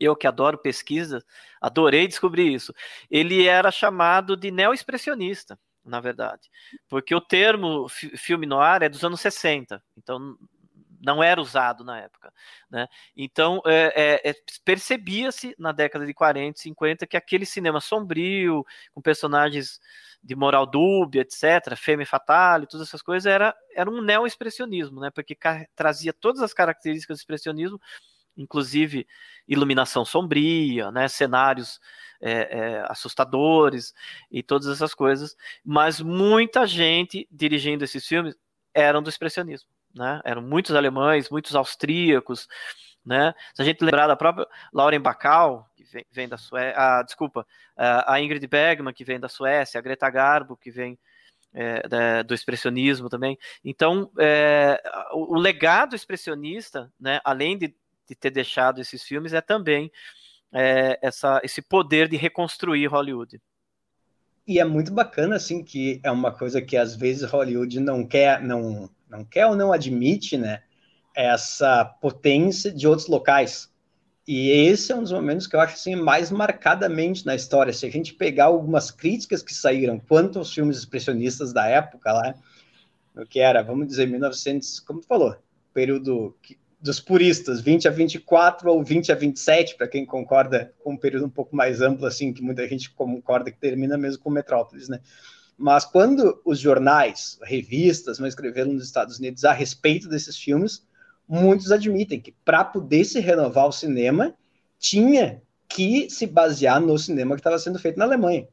eu 0.02 0.16
que 0.16 0.26
adoro 0.26 0.58
pesquisa, 0.58 1.24
adorei 1.60 2.06
descobrir 2.06 2.52
isso. 2.52 2.74
Ele 3.10 3.46
era 3.46 3.70
chamado 3.70 4.36
de 4.36 4.50
neo-expressionista, 4.50 5.58
na 5.84 6.00
verdade, 6.00 6.48
porque 6.88 7.14
o 7.14 7.20
termo 7.20 7.88
filme 7.88 8.46
noir 8.46 8.82
é 8.82 8.88
dos 8.88 9.04
anos 9.04 9.20
60, 9.20 9.82
então 9.96 10.36
não 11.02 11.22
era 11.22 11.40
usado 11.40 11.84
na 11.84 11.98
época. 11.98 12.32
Né? 12.70 12.86
Então, 13.16 13.60
é, 13.66 14.20
é, 14.24 14.30
é, 14.30 14.34
percebia-se 14.64 15.54
na 15.58 15.72
década 15.72 16.06
de 16.06 16.14
40 16.14 16.58
e 16.58 16.62
50 16.62 17.06
que 17.06 17.16
aquele 17.16 17.44
cinema 17.44 17.80
sombrio, 17.80 18.64
com 18.94 19.02
personagens 19.02 19.80
de 20.22 20.36
moral 20.36 20.64
dúbia, 20.64 21.22
etc., 21.22 21.76
femme 21.76 22.04
fatale, 22.04 22.68
todas 22.68 22.86
essas 22.86 23.02
coisas, 23.02 23.26
era, 23.26 23.54
era 23.74 23.90
um 23.90 24.00
neo-expressionismo, 24.00 25.00
né? 25.00 25.10
porque 25.10 25.36
trazia 25.74 26.12
todas 26.12 26.40
as 26.40 26.54
características 26.54 27.18
do 27.18 27.20
expressionismo 27.20 27.80
inclusive 28.36 29.06
iluminação 29.46 30.04
sombria, 30.04 30.90
né, 30.90 31.08
cenários 31.08 31.80
é, 32.20 32.30
é, 32.30 32.86
assustadores 32.88 33.92
e 34.30 34.42
todas 34.42 34.68
essas 34.68 34.94
coisas, 34.94 35.36
mas 35.64 36.00
muita 36.00 36.66
gente 36.66 37.26
dirigindo 37.30 37.84
esses 37.84 38.06
filmes 38.06 38.36
eram 38.72 39.02
do 39.02 39.10
expressionismo, 39.10 39.68
né? 39.94 40.20
Eram 40.24 40.40
muitos 40.40 40.74
alemães, 40.74 41.28
muitos 41.28 41.54
austríacos, 41.56 42.48
né? 43.04 43.34
Se 43.52 43.60
a 43.60 43.64
gente 43.64 43.84
lembrar 43.84 44.06
da 44.06 44.16
própria 44.16 44.46
Lauren 44.72 45.00
Bacall, 45.00 45.66
que 45.74 45.82
vem, 45.84 46.06
vem 46.10 46.28
da 46.28 46.38
Suécia, 46.38 46.74
ah, 46.78 47.02
desculpa, 47.02 47.44
a 47.76 48.20
Ingrid 48.20 48.46
Bergman, 48.46 48.94
que 48.94 49.04
vem 49.04 49.18
da 49.18 49.28
Suécia, 49.28 49.78
a 49.78 49.82
Greta 49.82 50.08
Garbo, 50.08 50.56
que 50.56 50.70
vem 50.70 50.96
é, 51.52 52.22
do 52.22 52.34
expressionismo 52.34 53.08
também. 53.08 53.38
Então, 53.64 54.10
é, 54.18 54.80
o, 55.12 55.34
o, 55.34 55.38
legado 55.38 55.94
expressionista, 55.94 56.90
né, 56.98 57.20
além 57.24 57.58
de 57.58 57.74
de 58.08 58.14
ter 58.14 58.30
deixado 58.30 58.80
esses 58.80 59.02
filmes 59.02 59.32
é 59.32 59.40
também 59.40 59.90
é, 60.52 60.98
essa, 61.02 61.40
esse 61.42 61.62
poder 61.62 62.08
de 62.08 62.16
reconstruir 62.16 62.86
Hollywood. 62.86 63.40
E 64.46 64.58
é 64.58 64.64
muito 64.64 64.92
bacana, 64.92 65.36
assim, 65.36 65.62
que 65.62 66.00
é 66.02 66.10
uma 66.10 66.32
coisa 66.32 66.60
que 66.60 66.76
às 66.76 66.96
vezes 66.96 67.30
Hollywood 67.30 67.78
não 67.78 68.04
quer, 68.06 68.42
não, 68.42 68.90
não 69.08 69.24
quer 69.24 69.46
ou 69.46 69.54
não 69.54 69.72
admite, 69.72 70.36
né? 70.36 70.62
Essa 71.14 71.84
potência 71.84 72.72
de 72.72 72.86
outros 72.88 73.06
locais. 73.06 73.70
E 74.26 74.50
esse 74.50 74.92
é 74.92 74.96
um 74.96 75.02
dos 75.02 75.12
momentos 75.12 75.46
que 75.46 75.56
eu 75.56 75.60
acho 75.60 75.74
assim 75.74 75.96
mais 75.96 76.30
marcadamente 76.30 77.24
na 77.26 77.34
história. 77.34 77.72
Se 77.72 77.86
a 77.86 77.90
gente 77.90 78.14
pegar 78.14 78.46
algumas 78.46 78.90
críticas 78.90 79.42
que 79.42 79.54
saíram 79.54 79.98
quanto 79.98 80.38
aos 80.38 80.52
filmes 80.52 80.78
expressionistas 80.78 81.52
da 81.52 81.66
época 81.66 82.12
lá, 82.12 82.34
o 83.16 83.26
que 83.26 83.40
era, 83.40 83.62
vamos 83.62 83.86
dizer, 83.86 84.06
1900, 84.06 84.80
como 84.80 85.00
tu 85.00 85.06
falou, 85.06 85.36
período 85.72 86.36
que 86.42 86.58
dos 86.82 86.98
puristas, 86.98 87.60
20 87.60 87.86
a 87.86 87.92
24 87.92 88.68
ou 88.68 88.82
20 88.82 89.12
a 89.12 89.14
27, 89.14 89.76
para 89.76 89.86
quem 89.86 90.04
concorda 90.04 90.74
com 90.82 90.94
um 90.94 90.96
período 90.96 91.26
um 91.26 91.30
pouco 91.30 91.54
mais 91.54 91.80
amplo, 91.80 92.04
assim, 92.04 92.32
que 92.32 92.42
muita 92.42 92.66
gente 92.66 92.90
concorda 92.90 93.52
que 93.52 93.58
termina 93.58 93.96
mesmo 93.96 94.20
com 94.20 94.28
Metrópolis, 94.28 94.88
né? 94.88 94.98
Mas 95.56 95.84
quando 95.84 96.42
os 96.44 96.58
jornais, 96.58 97.38
revistas 97.40 98.18
vão 98.18 98.26
escreveram 98.26 98.72
nos 98.72 98.84
Estados 98.84 99.20
Unidos 99.20 99.44
a 99.44 99.52
respeito 99.52 100.08
desses 100.08 100.36
filmes, 100.36 100.84
muitos 101.28 101.70
admitem 101.70 102.20
que 102.20 102.34
para 102.44 102.64
poder 102.64 103.04
se 103.04 103.20
renovar 103.20 103.68
o 103.68 103.72
cinema, 103.72 104.34
tinha 104.76 105.40
que 105.68 106.10
se 106.10 106.26
basear 106.26 106.80
no 106.80 106.98
cinema 106.98 107.36
que 107.36 107.40
estava 107.40 107.60
sendo 107.60 107.78
feito 107.78 107.96
na 107.96 108.06
Alemanha, 108.06 108.48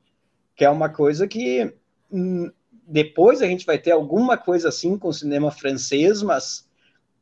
que 0.55 0.63
é 0.63 0.69
uma 0.69 0.89
coisa 0.89 1.27
que 1.27 1.73
hum, 2.11 2.51
depois 2.87 3.41
a 3.41 3.47
gente 3.47 3.65
vai 3.65 3.79
ter 3.79 3.89
alguma 3.89 4.37
coisa 4.37 4.69
assim 4.69 4.99
com 4.99 5.07
o 5.07 5.13
cinema 5.13 5.49
francês, 5.49 6.21
mas 6.21 6.68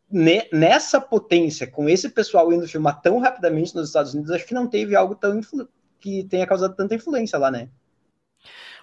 nessa 0.09 1.01
potência, 1.01 1.67
com 1.67 1.89
esse 1.89 2.09
pessoal 2.09 2.51
indo 2.51 2.67
filmar 2.67 3.01
tão 3.01 3.19
rapidamente 3.19 3.75
nos 3.75 3.89
Estados 3.89 4.13
Unidos, 4.13 4.31
acho 4.31 4.45
que 4.45 4.53
não 4.53 4.67
teve 4.67 4.95
algo 4.95 5.15
tão 5.15 5.41
que 5.99 6.23
tenha 6.25 6.47
causado 6.47 6.75
tanta 6.75 6.95
influência 6.95 7.37
lá, 7.37 7.51
né? 7.51 7.69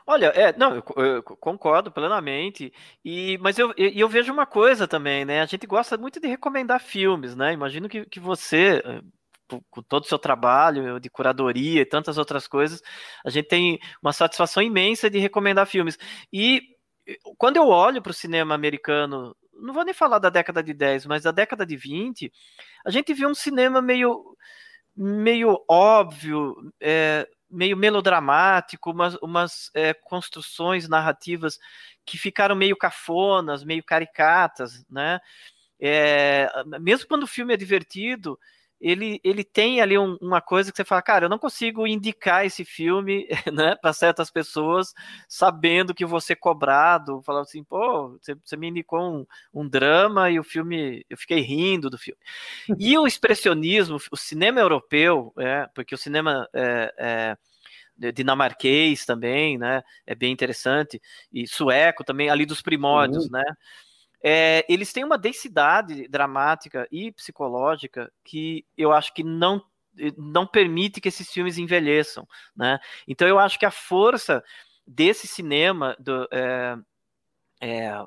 Olha, 0.07 0.27
é, 0.27 0.55
não, 0.57 0.75
eu, 0.75 0.85
eu 0.97 1.23
concordo 1.23 1.91
plenamente, 1.91 2.71
e, 3.03 3.39
mas 3.39 3.59
eu, 3.59 3.73
eu, 3.77 3.89
eu, 3.91 4.09
vejo 4.09 4.31
uma 4.31 4.45
coisa 4.45 4.87
também, 4.87 5.25
né? 5.25 5.41
A 5.41 5.47
gente 5.47 5.67
gosta 5.67 5.97
muito 5.97 6.21
de 6.21 6.29
recomendar 6.29 6.79
filmes, 6.79 7.35
né? 7.35 7.55
Imagino 7.55 7.89
que, 7.89 8.05
que 8.05 8.21
você, 8.21 8.83
eh, 8.85 9.01
com 9.71 9.83
todo 9.83 10.05
o 10.05 10.07
seu 10.07 10.19
trabalho 10.19 11.01
de 11.01 11.09
curadoria 11.09 11.81
e 11.81 11.87
tantas 11.87 12.19
outras 12.19 12.47
coisas, 12.47 12.83
a 13.25 13.31
gente 13.31 13.49
tem 13.49 13.79
uma 14.03 14.13
satisfação 14.13 14.63
imensa 14.63 15.09
de 15.09 15.19
recomendar 15.19 15.67
filmes. 15.67 15.97
E 16.31 16.75
quando 17.39 17.57
eu 17.57 17.69
olho 17.69 18.03
para 18.03 18.11
o 18.11 18.15
cinema 18.15 18.55
americano 18.55 19.35
não 19.59 19.75
vou 19.75 19.85
nem 19.85 19.95
falar 19.95 20.19
da 20.19 20.31
década 20.31 20.63
de 20.63 20.75
10, 20.75 21.07
mas 21.07 21.23
da 21.23 21.31
década 21.31 21.65
de 21.67 21.77
20, 21.77 22.33
a 22.85 22.91
gente 22.91 23.13
viu 23.15 23.29
um 23.29 23.35
cinema 23.35 23.81
meio, 23.83 24.37
meio 24.97 25.65
óbvio, 25.69 26.55
é, 26.81 27.29
meio 27.51 27.77
melodramático, 27.77 28.91
umas, 28.91 29.15
umas 29.17 29.71
é, 29.75 29.95
construções 29.95 30.89
narrativas 30.89 31.59
que 32.05 32.19
ficaram 32.19 32.55
meio 32.55 32.77
cafonas, 32.77 33.65
meio 33.65 33.83
caricatas, 33.83 34.85
né? 34.91 35.21
É, 35.81 36.49
mesmo 36.81 37.09
quando 37.09 37.25
o 37.25 37.29
filme 37.29 37.55
é 37.55 37.57
divertido, 37.57 38.39
ele, 38.85 39.19
ele 39.25 39.43
tem 39.43 39.81
ali 39.81 39.97
um, 39.97 40.19
uma 40.21 40.43
coisa 40.43 40.71
que 40.71 40.77
você 40.77 40.85
fala, 40.85 41.01
cara, 41.01 41.25
eu 41.25 41.29
não 41.31 41.39
consigo 41.39 41.87
indicar 41.87 42.45
esse 42.45 42.67
filme 42.67 43.27
né, 43.51 43.75
para 43.77 43.95
certas 43.95 44.31
pessoas 44.31 44.93
sabendo 45.27 45.95
que 45.95 46.05
você 46.05 46.37
cobrado, 46.37 47.23
falar 47.23 47.41
assim, 47.41 47.65
pô, 47.65 48.11
você, 48.11 48.35
você 48.35 48.59
me 48.59 48.69
indicou 48.69 49.01
um, 49.01 49.27
um, 49.55 49.67
drama 49.67 50.31
e 50.31 50.39
o 50.39 50.45
filme, 50.45 51.03
eu 51.09 51.17
fiquei 51.17 51.41
rindo 51.41 51.89
do 51.89 51.97
filme. 51.97 52.21
E 52.79 52.97
o 52.99 53.07
expressionismo, 53.07 53.97
o 54.13 54.17
cinema 54.19 54.61
europeu, 54.61 55.33
é, 55.39 55.67
porque 55.75 55.95
o 55.95 55.99
cinema 55.99 56.47
é, 56.53 57.39
é, 57.99 58.13
dinamarquês 58.13 59.07
também, 59.07 59.57
né, 59.57 59.83
é 60.07 60.15
bem 60.15 60.31
interessante, 60.31 61.01
e 61.33 61.47
sueco 61.47 62.05
também, 62.05 62.29
ali 62.29 62.45
dos 62.45 62.61
primórdios, 62.61 63.25
uhum. 63.25 63.33
né, 63.33 63.45
é, 64.27 64.65
eles 64.71 64.91
têm 64.91 65.05
uma 65.05 65.19
densidade 65.19 66.09
dramática 66.09 66.89
e 66.91 67.13
psicológica 67.13 68.11
que 68.25 68.65
eu 68.75 68.91
acho 68.91 69.13
que 69.13 69.23
não 69.23 69.63
não 70.17 70.45
permite 70.45 71.01
que 71.01 71.07
esses 71.07 71.31
filmes 71.31 71.57
envelheçam, 71.57 72.27
né? 72.57 72.81
Então 73.07 73.29
eu 73.29 73.39
acho 73.39 73.57
que 73.57 73.67
a 73.67 73.71
força 73.71 74.43
desse 74.85 75.29
cinema 75.29 75.97
do, 76.01 76.27
é, 76.33 76.77
é, 77.61 78.05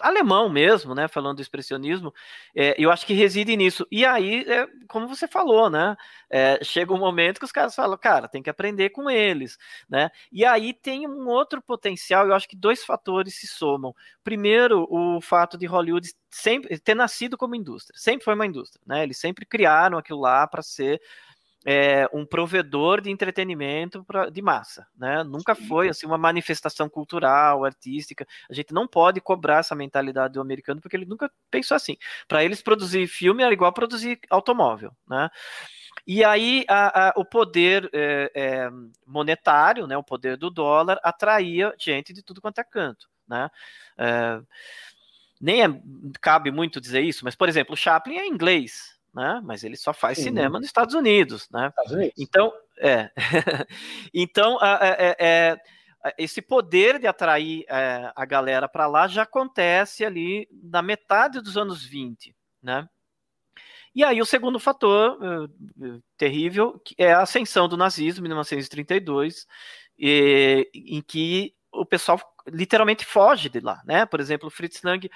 alemão 0.00 0.48
mesmo, 0.48 0.94
né? 0.94 1.08
Falando 1.08 1.36
do 1.36 1.42
expressionismo, 1.42 2.12
é, 2.54 2.74
eu 2.78 2.90
acho 2.90 3.06
que 3.06 3.12
reside 3.14 3.56
nisso. 3.56 3.86
E 3.90 4.04
aí, 4.04 4.44
é, 4.48 4.66
como 4.88 5.08
você 5.08 5.26
falou, 5.28 5.68
né? 5.70 5.96
É, 6.30 6.62
chega 6.64 6.92
um 6.92 6.98
momento 6.98 7.38
que 7.38 7.44
os 7.44 7.52
caras 7.52 7.74
falam, 7.74 7.96
cara, 7.98 8.28
tem 8.28 8.42
que 8.42 8.50
aprender 8.50 8.90
com 8.90 9.10
eles, 9.10 9.58
né? 9.88 10.10
E 10.30 10.44
aí 10.44 10.72
tem 10.72 11.06
um 11.06 11.28
outro 11.28 11.60
potencial. 11.60 12.26
Eu 12.26 12.34
acho 12.34 12.48
que 12.48 12.56
dois 12.56 12.84
fatores 12.84 13.34
se 13.34 13.46
somam. 13.46 13.94
Primeiro, 14.24 14.86
o 14.90 15.20
fato 15.20 15.58
de 15.58 15.66
Hollywood 15.66 16.08
sempre 16.30 16.78
ter 16.78 16.94
nascido 16.94 17.36
como 17.36 17.54
indústria, 17.54 17.98
sempre 17.98 18.24
foi 18.24 18.34
uma 18.34 18.46
indústria, 18.46 18.80
né? 18.86 19.02
Eles 19.02 19.18
sempre 19.18 19.44
criaram 19.44 19.98
aquilo 19.98 20.20
lá 20.20 20.46
para 20.46 20.62
ser 20.62 21.00
é, 21.64 22.08
um 22.12 22.24
provedor 22.26 23.00
de 23.00 23.10
entretenimento 23.10 24.04
pra, 24.04 24.28
de 24.28 24.42
massa, 24.42 24.86
né? 24.96 25.22
Nunca 25.22 25.54
Sim. 25.54 25.66
foi 25.66 25.88
assim 25.88 26.06
uma 26.06 26.18
manifestação 26.18 26.88
cultural, 26.88 27.64
artística. 27.64 28.26
A 28.50 28.54
gente 28.54 28.72
não 28.72 28.86
pode 28.86 29.20
cobrar 29.20 29.58
essa 29.58 29.74
mentalidade 29.74 30.34
do 30.34 30.40
americano 30.40 30.80
porque 30.80 30.96
ele 30.96 31.06
nunca 31.06 31.30
pensou 31.50 31.76
assim. 31.76 31.96
Para 32.26 32.44
eles 32.44 32.62
produzir 32.62 33.06
filme 33.06 33.42
era 33.42 33.52
igual 33.52 33.72
produzir 33.72 34.18
automóvel, 34.30 34.92
né? 35.08 35.30
E 36.06 36.24
aí 36.24 36.64
a, 36.68 37.08
a, 37.08 37.12
o 37.16 37.24
poder 37.24 37.88
é, 37.92 38.32
é, 38.34 38.70
monetário, 39.06 39.86
né, 39.86 39.96
o 39.96 40.02
poder 40.02 40.36
do 40.36 40.50
dólar, 40.50 40.98
atraía 41.02 41.74
gente 41.78 42.12
de 42.12 42.22
tudo 42.22 42.40
quanto 42.40 42.58
é 42.60 42.64
canto. 42.64 43.08
Né? 43.28 43.48
É, 43.96 44.40
nem 45.40 45.62
é, 45.62 45.68
cabe 46.20 46.50
muito 46.50 46.80
dizer 46.80 47.02
isso, 47.02 47.24
mas, 47.24 47.34
por 47.34 47.48
exemplo, 47.48 47.74
o 47.74 47.76
Chaplin 47.76 48.18
é 48.18 48.26
inglês, 48.26 48.98
né? 49.14 49.40
Mas 49.44 49.64
ele 49.64 49.76
só 49.76 49.92
faz 49.92 50.18
Sim. 50.18 50.24
cinema 50.24 50.58
nos 50.58 50.66
Estados 50.66 50.94
Unidos, 50.94 51.48
né? 51.50 51.68
Estados 51.68 51.92
Unidos. 51.92 52.14
Então, 52.18 52.52
é. 52.78 53.10
então, 54.12 54.58
é, 54.62 55.16
é, 55.18 55.60
esse 56.18 56.42
poder 56.42 56.98
de 56.98 57.06
atrair 57.06 57.64
é, 57.68 58.12
a 58.14 58.24
galera 58.24 58.68
para 58.68 58.86
lá 58.86 59.06
já 59.06 59.22
acontece 59.22 60.04
ali 60.04 60.48
na 60.62 60.82
metade 60.82 61.40
dos 61.40 61.56
anos 61.56 61.84
20, 61.84 62.34
né? 62.62 62.88
E 63.94 64.02
aí 64.02 64.20
o 64.22 64.26
segundo 64.26 64.58
fator 64.58 65.18
uh, 65.22 66.02
terrível 66.16 66.80
é 66.96 67.12
a 67.12 67.20
ascensão 67.20 67.68
do 67.68 67.76
nazismo 67.76 68.24
em 68.24 68.28
1932, 68.28 69.46
e, 69.98 70.66
em 70.74 71.02
que 71.02 71.54
o 71.70 71.84
pessoal 71.84 72.18
literalmente 72.48 73.04
foge 73.04 73.50
de 73.50 73.60
lá, 73.60 73.82
né? 73.84 74.06
Por 74.06 74.18
exemplo, 74.18 74.50
Fritz 74.50 74.82
Lang 74.82 75.10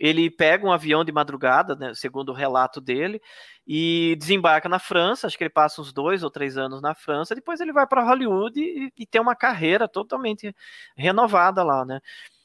ele 0.00 0.30
pega 0.30 0.66
um 0.66 0.72
avião 0.72 1.04
de 1.04 1.12
madrugada, 1.12 1.76
né, 1.76 1.92
segundo 1.92 2.30
o 2.30 2.34
relato 2.34 2.80
dele, 2.80 3.20
e 3.66 4.16
desembarca 4.18 4.66
na 4.66 4.78
França. 4.78 5.26
Acho 5.26 5.36
que 5.36 5.44
ele 5.44 5.50
passa 5.50 5.82
uns 5.82 5.92
dois 5.92 6.22
ou 6.22 6.30
três 6.30 6.56
anos 6.56 6.80
na 6.80 6.94
França. 6.94 7.34
Depois 7.34 7.60
ele 7.60 7.72
vai 7.72 7.86
para 7.86 8.02
Hollywood 8.02 8.58
e, 8.58 8.90
e, 8.96 9.06
tem 9.06 9.20
uma 9.20 9.36
carreira 9.36 9.86
totalmente 9.86 10.56
renovada 10.96 11.62
lá, 11.62 11.84
né? 11.84 12.00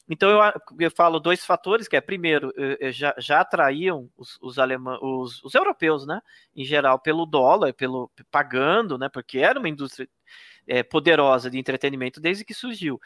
Então 0.08 0.30
eu, 0.30 0.40
eu 0.78 0.90
falo 0.90 1.18
dois 1.18 1.44
fatores, 1.44 1.88
que 1.88 1.96
é 1.96 2.00
primeiro, 2.00 2.52
já, 2.92 3.12
já 3.18 3.40
atraíam 3.40 4.08
os, 4.16 4.38
os 4.40 4.58
alemães, 4.58 5.00
os, 5.02 5.42
os, 5.42 5.54
europeus, 5.54 6.06
né, 6.06 6.20
em 6.54 6.64
geral, 6.64 7.00
pelo 7.00 7.26
dólar, 7.26 7.74
pelo 7.74 8.08
pagando, 8.30 8.96
né, 8.96 9.08
porque 9.08 9.38
era 9.38 9.58
uma 9.58 9.68
indústria 9.68 10.08
é, 10.64 10.84
poderosa 10.84 11.50
de 11.50 11.58
entretenimento 11.58 12.20
desde 12.20 12.44
que 12.44 12.54
surgiu. 12.54 13.00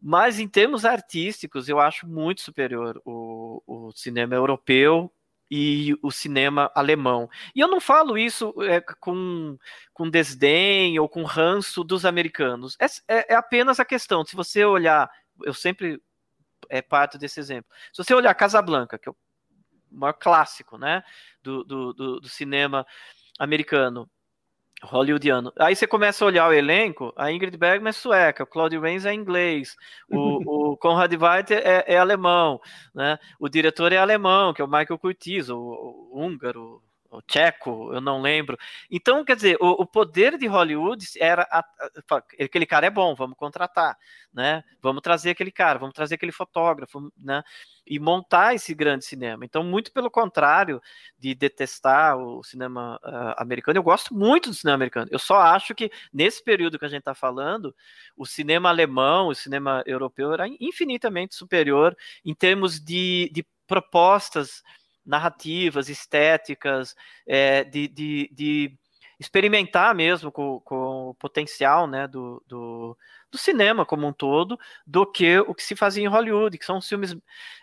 Mas 0.00 0.38
em 0.38 0.48
termos 0.48 0.84
artísticos, 0.84 1.68
eu 1.68 1.78
acho 1.78 2.06
muito 2.08 2.40
superior 2.40 3.00
o, 3.04 3.62
o 3.66 3.92
cinema 3.92 4.34
europeu 4.34 5.12
e 5.50 5.94
o 6.00 6.10
cinema 6.10 6.70
alemão. 6.74 7.28
E 7.54 7.60
eu 7.60 7.68
não 7.68 7.80
falo 7.80 8.16
isso 8.16 8.54
é, 8.62 8.80
com, 8.80 9.58
com 9.92 10.08
desdém 10.08 10.98
ou 10.98 11.08
com 11.08 11.24
ranço 11.24 11.82
dos 11.82 12.06
americanos. 12.06 12.76
É, 12.80 12.86
é, 13.08 13.32
é, 13.32 13.34
apenas 13.34 13.80
a 13.80 13.84
questão. 13.84 14.24
Se 14.24 14.36
você 14.36 14.64
olhar, 14.64 15.10
eu 15.42 15.52
sempre 15.52 16.00
é 16.68 16.80
parte 16.80 17.18
desse 17.18 17.40
exemplo. 17.40 17.70
Se 17.92 18.02
você 18.02 18.14
olhar 18.14 18.32
Casablanca, 18.34 18.98
que 18.98 19.08
é 19.08 19.12
o 19.12 19.16
maior 19.90 20.12
clássico 20.12 20.78
né, 20.78 21.02
do, 21.42 21.64
do, 21.64 21.92
do, 21.92 22.20
do 22.20 22.28
cinema 22.28 22.86
americano, 23.38 24.08
hollywoodiano. 24.82 25.52
Aí 25.58 25.76
você 25.76 25.86
começa 25.86 26.24
a 26.24 26.26
olhar 26.26 26.48
o 26.48 26.52
elenco, 26.52 27.12
a 27.16 27.30
Ingrid 27.30 27.56
Bergman 27.56 27.90
é 27.90 27.92
sueca, 27.92 28.44
o 28.44 28.46
Claude 28.46 28.78
Rains 28.78 29.04
é 29.04 29.12
inglês, 29.12 29.76
o, 30.08 30.16
o 30.72 30.76
Konrad 30.76 31.12
é, 31.50 31.84
é, 31.86 31.98
alemão, 31.98 32.60
né? 32.94 33.18
O 33.38 33.48
diretor 33.48 33.92
é 33.92 33.98
alemão, 33.98 34.52
que 34.52 34.62
é 34.62 34.64
o 34.64 34.68
Michael 34.68 34.98
Curtiz, 34.98 35.48
o, 35.48 35.58
o 35.58 36.20
húngaro, 36.20 36.82
o 37.10 37.20
tcheco, 37.20 37.92
eu 37.92 38.00
não 38.00 38.22
lembro. 38.22 38.56
Então, 38.90 39.24
quer 39.24 39.34
dizer, 39.34 39.56
o, 39.60 39.82
o 39.82 39.86
poder 39.86 40.38
de 40.38 40.46
Hollywood 40.46 41.04
era 41.18 41.42
a, 41.50 41.58
a, 41.58 42.22
aquele 42.42 42.64
cara 42.64 42.86
é 42.86 42.90
bom, 42.90 43.14
vamos 43.14 43.36
contratar, 43.36 43.98
né? 44.32 44.62
Vamos 44.80 45.02
trazer 45.02 45.30
aquele 45.30 45.50
cara, 45.50 45.78
vamos 45.78 45.94
trazer 45.94 46.14
aquele 46.14 46.30
fotógrafo, 46.30 47.12
né? 47.18 47.42
E 47.84 47.98
montar 47.98 48.54
esse 48.54 48.72
grande 48.74 49.04
cinema. 49.04 49.44
Então, 49.44 49.64
muito 49.64 49.92
pelo 49.92 50.10
contrário 50.10 50.80
de 51.18 51.34
detestar 51.34 52.16
o 52.16 52.44
cinema 52.44 53.00
uh, 53.02 53.34
americano, 53.42 53.78
eu 53.78 53.82
gosto 53.82 54.14
muito 54.14 54.50
do 54.50 54.54
cinema 54.54 54.76
americano. 54.76 55.08
Eu 55.10 55.18
só 55.18 55.40
acho 55.40 55.74
que 55.74 55.90
nesse 56.12 56.42
período 56.44 56.78
que 56.78 56.84
a 56.84 56.88
gente 56.88 57.00
está 57.00 57.14
falando, 57.14 57.74
o 58.16 58.24
cinema 58.24 58.68
alemão, 58.68 59.28
o 59.28 59.34
cinema 59.34 59.82
europeu 59.84 60.32
era 60.32 60.46
infinitamente 60.60 61.34
superior 61.34 61.96
em 62.24 62.34
termos 62.34 62.78
de, 62.78 63.30
de 63.32 63.44
propostas 63.66 64.62
narrativas, 65.04 65.88
estéticas, 65.88 66.94
é, 67.26 67.64
de, 67.64 67.88
de, 67.88 68.30
de, 68.32 68.78
experimentar 69.18 69.94
mesmo 69.94 70.32
com, 70.32 70.60
com 70.60 71.10
o 71.10 71.14
potencial 71.14 71.86
né, 71.86 72.08
do, 72.08 72.42
do, 72.46 72.96
do, 73.30 73.36
cinema 73.36 73.84
como 73.84 74.06
um 74.06 74.12
todo, 74.12 74.58
do 74.86 75.04
que 75.04 75.38
o 75.40 75.54
que 75.54 75.62
se 75.62 75.76
fazia 75.76 76.02
em 76.02 76.08
Hollywood, 76.08 76.56
que 76.56 76.64
são 76.64 76.80
filmes 76.80 77.14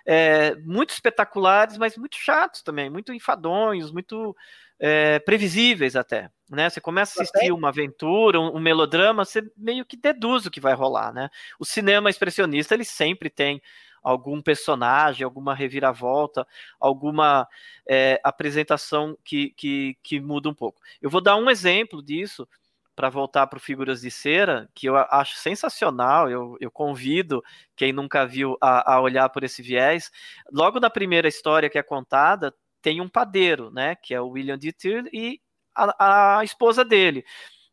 é, 0.06 0.56
muito 0.58 0.91
espetaculares, 0.91 1.78
mas 1.78 1.97
muito 1.97 2.15
chatos 2.15 2.62
também, 2.62 2.89
muito 2.89 3.12
enfadonhos, 3.12 3.91
muito 3.91 4.36
é, 4.80 5.19
previsíveis 5.19 5.95
até. 5.95 6.30
Né? 6.50 6.69
Você 6.69 6.80
começa 6.80 7.19
a 7.19 7.23
assistir 7.23 7.52
uma 7.52 7.69
aventura, 7.69 8.39
um, 8.39 8.56
um, 8.56 8.60
melodrama, 8.60 9.26
você 9.26 9.41
meio 9.58 9.86
que 9.86 9.97
deduz 9.97 10.45
o 10.45 10.52
que 10.52 10.62
vai 10.62 10.73
rolar. 10.73 11.12
Né? 11.12 11.30
O 11.60 11.65
cinema 11.65 12.10
expressionista 12.10 12.73
ele 12.73 12.86
sempre 12.86 13.30
tem 13.30 13.62
algum 14.08 14.41
personagem, 14.41 15.26
alguma 15.26 15.54
reviravolta, 15.54 16.48
alguma 16.80 17.46
é, 17.86 18.22
apresentação 18.24 19.17
que, 19.22 19.50
que, 19.52 19.98
que 20.02 20.20
muda 20.22 20.48
um 20.48 20.54
pouco. 20.54 20.82
Eu 21.02 21.10
vou 21.10 21.20
dar 21.20 21.36
um 21.36 21.50
exemplo 21.50 22.02
disso 22.02 22.48
para 22.96 23.10
voltar 23.10 23.46
para 23.48 23.60
Figuras 23.60 24.02
de 24.02 24.10
Cera, 24.10 24.70
que 24.74 24.88
eu 24.88 24.96
acho 24.96 25.36
sensacional, 25.36 26.32
eu, 26.32 26.58
eu 26.60 26.72
convido 26.72 27.43
quem 27.76 27.91
nunca 27.91 28.26
viu 28.26 28.58
a, 28.62 28.93
a, 28.93 29.02
olhar 29.02 29.28
por 29.30 29.43
esse 29.43 29.62
viés. 29.62 30.10
Logo 30.52 30.80
na 30.80 30.89
primeira 30.89 31.28
história 31.28 31.70
que 31.70 31.78
é 31.78 31.84
contada, 31.84 32.54
tem 32.82 33.02
um 33.02 33.10
padeiro, 33.10 33.70
né, 33.72 33.96
que 33.96 34.13
é 34.13 34.22
o 34.22 34.30
William 34.30 34.58
Dieter 34.58 35.04
e 35.12 35.41
a, 35.76 36.39
a 36.39 36.43
esposa 36.46 36.86
dele. 36.86 37.26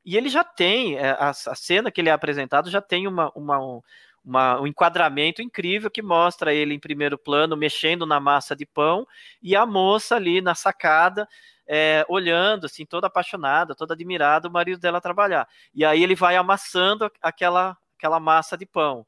E 0.05 0.17
ele 0.17 0.29
já 0.29 0.43
tem, 0.43 0.99
é, 0.99 1.11
a, 1.11 1.31
a, 1.31 1.55
cena 1.55 1.91
que 1.93 2.01
ele 2.01 2.11
é 2.11 2.13
apresentado 2.13 2.69
já 2.71 2.83
tem 2.83 3.07
uma, 3.07 3.31
uma, 3.35 3.81
uma, 4.25 4.61
um 4.61 4.67
enquadramento 4.67 5.43
incrível 5.43 5.91
que 5.91 6.03
mostra 6.03 6.55
ele 6.55 6.75
em 6.75 6.79
primeiro 6.79 7.19
plano 7.19 7.57
mexendo 7.57 8.07
na 8.07 8.19
massa 8.19 8.57
de 8.57 8.65
pão 8.65 9.07
e 9.43 9.55
a 9.55 9.67
moça 9.67 10.17
ali 10.17 10.41
na 10.41 10.55
sacada 10.55 11.29
é, 11.67 12.05
olhando 12.09 12.67
assim 12.67 12.85
toda 12.85 13.07
apaixonada, 13.07 13.75
toda 13.75 13.95
admirada 13.95 14.49
o 14.49 14.53
marido 14.53 14.81
dela 14.81 15.01
trabalhar. 15.01 15.49
E 15.75 15.85
aí 15.85 16.03
ele 16.03 16.15
vai 16.15 16.37
amassando 16.37 17.11
aquela 17.23 17.77
aquela 17.97 18.21
massa 18.21 18.57
de 18.57 18.67
pão. 18.67 19.07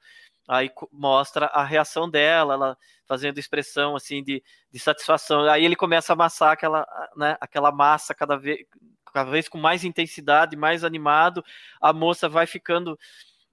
Aí 0.49 0.71
mostra 0.93 1.47
a 1.47 1.65
reação 1.65 2.09
dela, 2.09 2.55
ela 2.55 2.79
fazendo 3.07 3.39
expressão 3.39 3.97
assim 3.97 4.23
de, 4.23 4.43
de 4.73 4.79
satisfação. 4.79 5.43
Aí 5.49 5.65
ele 5.65 5.77
começa 5.77 6.13
a 6.13 6.15
amassar 6.15 6.53
aquela, 6.53 6.87
né, 7.17 7.37
aquela 7.41 7.73
massa 7.73 8.15
cada 8.15 8.37
vez, 8.37 8.65
cada 9.13 9.31
vez 9.31 9.49
com 9.49 9.59
mais 9.59 9.85
intensidade, 9.85 10.57
mais 10.57 10.85
animado. 10.85 11.45
A 11.81 11.93
moça 11.93 12.29
vai 12.29 12.47
ficando 12.47 12.99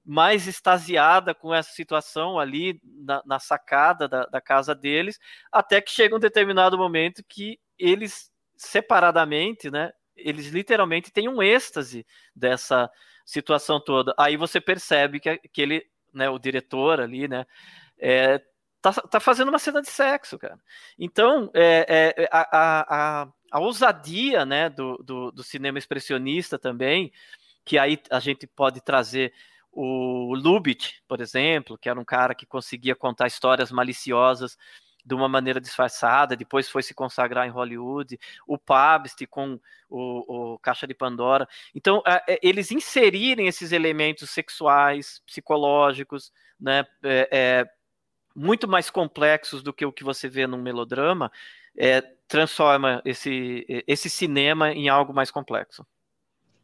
mais 0.06 0.48
extasiada 0.48 1.34
com 1.34 1.54
essa 1.54 1.72
situação 1.72 2.38
ali 2.38 2.80
na, 2.84 3.22
na 3.26 3.40
sacada 3.40 4.08
da, 4.08 4.26
da, 4.26 4.42
casa 4.42 4.76
deles, 4.76 5.20
até 5.52 5.80
que 5.80 5.92
chega 5.92 6.16
um 6.16 6.20
determinado 6.20 6.78
momento 6.78 7.24
que 7.28 7.60
eles 7.80 8.32
separadamente, 8.56 9.72
né, 9.72 9.92
eles 10.16 10.48
literalmente 10.48 11.12
têm 11.12 11.28
um 11.30 11.42
êxtase 11.42 12.06
dessa 12.36 12.90
situação 13.26 13.80
toda. 13.80 14.14
Aí 14.18 14.36
você 14.36 14.60
percebe 14.60 15.20
que, 15.20 15.38
que 15.38 15.62
ele, 15.62 15.86
né, 16.14 16.30
o 16.30 16.38
diretor 16.38 17.00
ali, 17.00 17.28
né, 17.28 17.46
é, 17.98 18.42
tá, 18.82 18.92
tá 18.92 19.20
fazendo 19.20 19.50
uma 19.50 19.60
cena 19.60 19.82
de 19.82 19.90
sexo, 19.90 20.38
cara. 20.38 20.60
Então, 21.00 21.50
é, 21.54 22.14
é 22.18 22.30
a, 22.32 23.22
a, 23.22 23.28
a, 23.52 23.60
ousadia, 23.60 24.46
né, 24.46 24.70
do, 24.70 24.98
do, 24.98 25.32
do 25.32 25.44
cinema 25.44 25.78
expressionista 25.78 26.60
também, 26.60 27.12
que 27.66 27.78
aí 27.78 27.98
a 28.12 28.20
gente 28.20 28.46
pode 28.46 28.82
trazer 28.82 29.34
o 29.74 30.36
Lubitsch, 30.36 31.00
por 31.08 31.20
exemplo, 31.20 31.78
que 31.78 31.90
era 31.90 32.00
um 32.00 32.06
cara 32.06 32.36
que 32.36 32.46
conseguia 32.46 32.96
contar 32.96 33.28
histórias 33.28 33.72
maliciosas 33.72 34.58
de 35.06 35.14
uma 35.14 35.28
maneira 35.28 35.60
disfarçada, 35.60 36.36
depois 36.36 36.70
foi 36.70 36.82
se 36.82 36.94
consagrar 36.94 37.46
em 37.46 37.52
Hollywood, 37.52 38.18
o 38.48 38.58
Pabst 38.58 39.26
com 39.30 39.60
o, 39.90 40.54
o 40.54 40.60
Caixa 40.60 40.88
de 40.88 40.94
Pandora. 40.94 41.48
Então, 41.76 42.02
é, 42.08 42.40
eles 42.42 42.72
inserirem 42.72 43.48
esses 43.48 43.72
elementos 43.72 44.30
sexuais, 44.30 45.22
psicológicos, 45.26 46.32
né, 46.60 46.86
é, 47.04 47.30
é, 47.32 47.70
muito 48.34 48.68
mais 48.68 48.90
complexos 48.90 49.62
do 49.62 49.74
que 49.74 49.86
o 49.86 49.92
que 49.92 50.04
você 50.04 50.30
vê 50.30 50.48
num 50.48 50.62
melodrama, 50.62 51.32
é, 51.76 52.02
transforma 52.28 53.02
esse, 53.04 53.66
esse 53.86 54.10
cinema 54.10 54.72
em 54.72 54.88
algo 54.88 55.14
mais 55.14 55.30
complexo. 55.30 55.86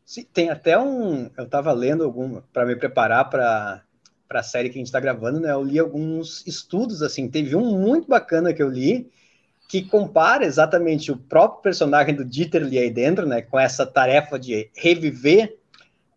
Sim, 0.09 0.25
tem 0.33 0.49
até 0.49 0.75
um. 0.75 1.29
Eu 1.37 1.43
estava 1.43 1.71
lendo 1.71 2.03
algum 2.03 2.41
para 2.51 2.65
me 2.65 2.75
preparar 2.75 3.29
para 3.29 3.83
para 4.27 4.39
a 4.39 4.43
série 4.43 4.69
que 4.69 4.75
a 4.75 4.79
gente 4.79 4.87
está 4.87 4.99
gravando, 4.99 5.39
né? 5.39 5.51
Eu 5.51 5.63
li 5.63 5.77
alguns 5.77 6.45
estudos 6.47 7.03
assim. 7.03 7.29
Teve 7.29 7.55
um 7.55 7.79
muito 7.79 8.07
bacana 8.07 8.51
que 8.51 8.61
eu 8.61 8.69
li 8.69 9.07
que 9.67 9.83
compara 9.83 10.45
exatamente 10.45 11.11
o 11.11 11.17
próprio 11.17 11.61
personagem 11.61 12.15
do 12.15 12.25
Dieter 12.25 12.63
aí 12.63 12.89
dentro, 12.89 13.27
né? 13.27 13.43
Com 13.43 13.59
essa 13.59 13.85
tarefa 13.85 14.39
de 14.39 14.71
reviver 14.75 15.59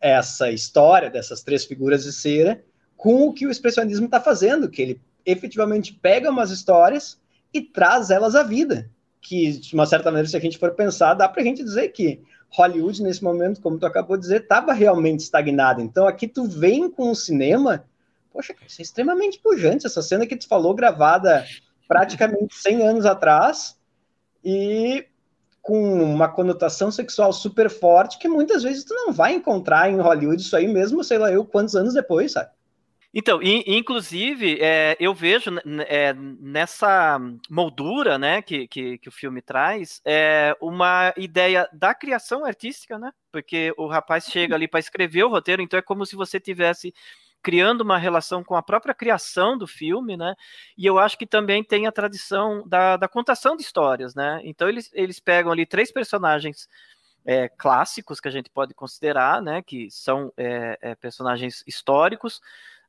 essa 0.00 0.50
história 0.50 1.10
dessas 1.10 1.42
três 1.42 1.66
figuras 1.66 2.02
de 2.04 2.14
cera 2.14 2.64
com 2.96 3.26
o 3.26 3.32
que 3.34 3.46
o 3.46 3.50
expressionismo 3.50 4.06
está 4.06 4.22
fazendo, 4.22 4.70
que 4.70 4.80
ele 4.80 5.00
efetivamente 5.26 5.92
pega 5.92 6.30
umas 6.30 6.50
histórias 6.50 7.20
e 7.52 7.60
traz 7.60 8.10
elas 8.10 8.34
à 8.34 8.42
vida. 8.42 8.90
Que, 9.20 9.52
de 9.52 9.74
uma 9.74 9.84
certa 9.84 10.10
maneira, 10.10 10.28
se 10.28 10.36
a 10.36 10.40
gente 10.40 10.56
for 10.56 10.70
pensar, 10.70 11.12
dá 11.12 11.28
para 11.28 11.42
a 11.42 11.44
gente 11.44 11.62
dizer 11.62 11.88
que 11.88 12.22
Hollywood, 12.52 13.02
nesse 13.02 13.24
momento, 13.24 13.60
como 13.60 13.78
tu 13.78 13.86
acabou 13.86 14.16
de 14.16 14.22
dizer, 14.22 14.42
estava 14.42 14.72
realmente 14.72 15.20
estagnado. 15.20 15.80
Então, 15.80 16.06
aqui 16.06 16.28
tu 16.28 16.44
vem 16.44 16.90
com 16.90 17.10
o 17.10 17.16
cinema, 17.16 17.84
poxa, 18.32 18.54
isso 18.66 18.80
é 18.80 18.82
extremamente 18.82 19.38
pujante, 19.38 19.86
essa 19.86 20.02
cena 20.02 20.26
que 20.26 20.36
tu 20.36 20.46
falou, 20.46 20.74
gravada 20.74 21.44
praticamente 21.88 22.54
100 22.54 22.86
anos 22.86 23.06
atrás, 23.06 23.76
e 24.44 25.06
com 25.62 26.02
uma 26.02 26.28
conotação 26.28 26.90
sexual 26.90 27.32
super 27.32 27.70
forte, 27.70 28.18
que 28.18 28.28
muitas 28.28 28.62
vezes 28.62 28.84
tu 28.84 28.94
não 28.94 29.12
vai 29.12 29.34
encontrar 29.34 29.90
em 29.90 30.00
Hollywood 30.00 30.42
isso 30.42 30.56
aí 30.56 30.66
mesmo, 30.66 31.04
sei 31.04 31.18
lá 31.18 31.30
eu, 31.30 31.44
quantos 31.44 31.76
anos 31.76 31.94
depois, 31.94 32.32
sabe? 32.32 32.50
Então, 33.14 33.40
inclusive, 33.42 34.58
é, 34.58 34.96
eu 34.98 35.12
vejo 35.12 35.50
é, 35.86 36.14
nessa 36.14 37.20
moldura 37.50 38.16
né, 38.18 38.40
que, 38.40 38.66
que, 38.66 38.96
que, 38.96 39.08
o 39.08 39.12
filme 39.12 39.42
traz 39.42 40.00
é, 40.02 40.56
uma 40.62 41.12
ideia 41.18 41.68
da 41.74 41.94
criação 41.94 42.42
artística, 42.42 42.98
né? 42.98 43.12
Porque 43.30 43.74
o 43.76 43.86
rapaz 43.86 44.24
chega 44.24 44.54
ali 44.54 44.66
para 44.66 44.80
escrever 44.80 45.24
o 45.24 45.28
roteiro, 45.28 45.60
então 45.60 45.78
é 45.78 45.82
como 45.82 46.06
se 46.06 46.16
você 46.16 46.40
tivesse 46.40 46.94
criando 47.42 47.82
uma 47.82 47.98
relação 47.98 48.42
com 48.42 48.54
a 48.54 48.62
própria 48.62 48.94
criação 48.94 49.58
do 49.58 49.66
filme, 49.66 50.16
né? 50.16 50.34
E 50.78 50.86
eu 50.86 50.98
acho 50.98 51.18
que 51.18 51.26
também 51.26 51.62
tem 51.62 51.86
a 51.86 51.92
tradição 51.92 52.66
da, 52.66 52.96
da 52.96 53.08
contação 53.08 53.56
de 53.56 53.62
histórias, 53.62 54.14
né? 54.14 54.40
Então 54.44 54.68
eles, 54.68 54.90
eles 54.94 55.20
pegam 55.20 55.52
ali 55.52 55.66
três 55.66 55.92
personagens 55.92 56.68
é, 57.24 57.48
clássicos 57.48 58.20
que 58.20 58.28
a 58.28 58.30
gente 58.30 58.48
pode 58.48 58.74
considerar, 58.74 59.42
né? 59.42 59.60
Que 59.60 59.90
são 59.90 60.32
é, 60.36 60.78
é, 60.80 60.94
personagens 60.94 61.64
históricos, 61.66 62.40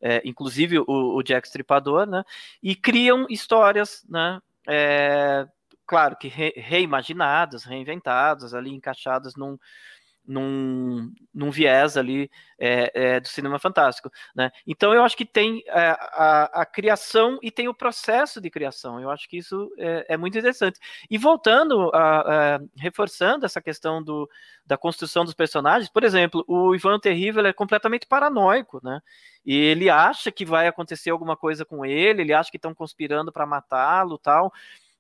é, 0.04 0.22
inclusive 0.26 0.80
o, 0.80 0.86
o, 0.88 1.24
Jack 1.24 1.48
Stripador, 1.48 2.06
né? 2.06 2.26
E 2.62 2.76
criam 2.76 3.26
histórias, 3.30 4.06
né? 4.10 4.42
É, 4.68 5.48
claro 5.88 6.18
que 6.18 6.28
re, 6.28 6.54
reimaginadas, 6.58 7.64
reinventadas, 7.64 8.54
ali 8.54 8.70
encaixadas 8.70 9.36
num, 9.36 9.58
num, 10.26 11.14
num 11.34 11.52
viés 11.52 11.98
ali 11.98 12.32
é, 12.58 12.92
é, 12.94 13.20
do 13.20 13.28
cinema 13.28 13.60
fantástico. 13.60 14.10
Né? 14.36 14.52
Então 14.66 14.94
eu 14.94 15.04
acho 15.04 15.18
que 15.18 15.26
tem 15.26 15.64
a, 15.70 15.82
é, 15.82 15.90
a, 15.92 16.62
a, 16.62 16.66
criação 16.66 17.38
e 17.42 17.52
tem 17.52 17.68
o 17.68 17.74
processo 17.74 18.40
de 18.40 18.50
criação. 18.50 19.00
Eu 19.00 19.10
acho 19.10 19.28
que 19.28 19.38
isso 19.38 19.72
é, 19.78 20.06
é 20.10 20.18
muito 20.18 20.38
interessante. 20.38 20.80
E 21.10 21.18
voltando, 21.18 21.92
a, 21.94 22.56
a, 22.56 22.60
reforçando 22.78 23.46
essa 23.46 23.62
questão 23.62 24.02
do, 24.02 24.30
da 24.66 24.78
construção 24.78 25.26
dos 25.26 25.34
personagens, 25.34 25.90
por 25.90 26.04
exemplo, 26.04 26.44
o 26.48 26.74
Ivan 26.74 27.00
Terrível 27.00 27.46
é 27.46 27.54
completamente 27.54 28.08
paranoico, 28.08 28.80
né? 28.84 29.02
E 29.46 29.54
ele 29.54 29.90
acha 29.90 30.32
que 30.32 30.46
vai 30.46 30.68
acontecer 30.68 31.10
alguma 31.10 31.36
coisa 31.36 31.66
com 31.66 31.86
ele, 31.86 32.22
ele 32.22 32.34
acha 32.34 32.50
que 32.50 32.58
estão 32.58 32.74
conspirando 32.74 33.30
para 33.30 33.46
matá-lo, 33.46 34.18
tal 34.18 34.54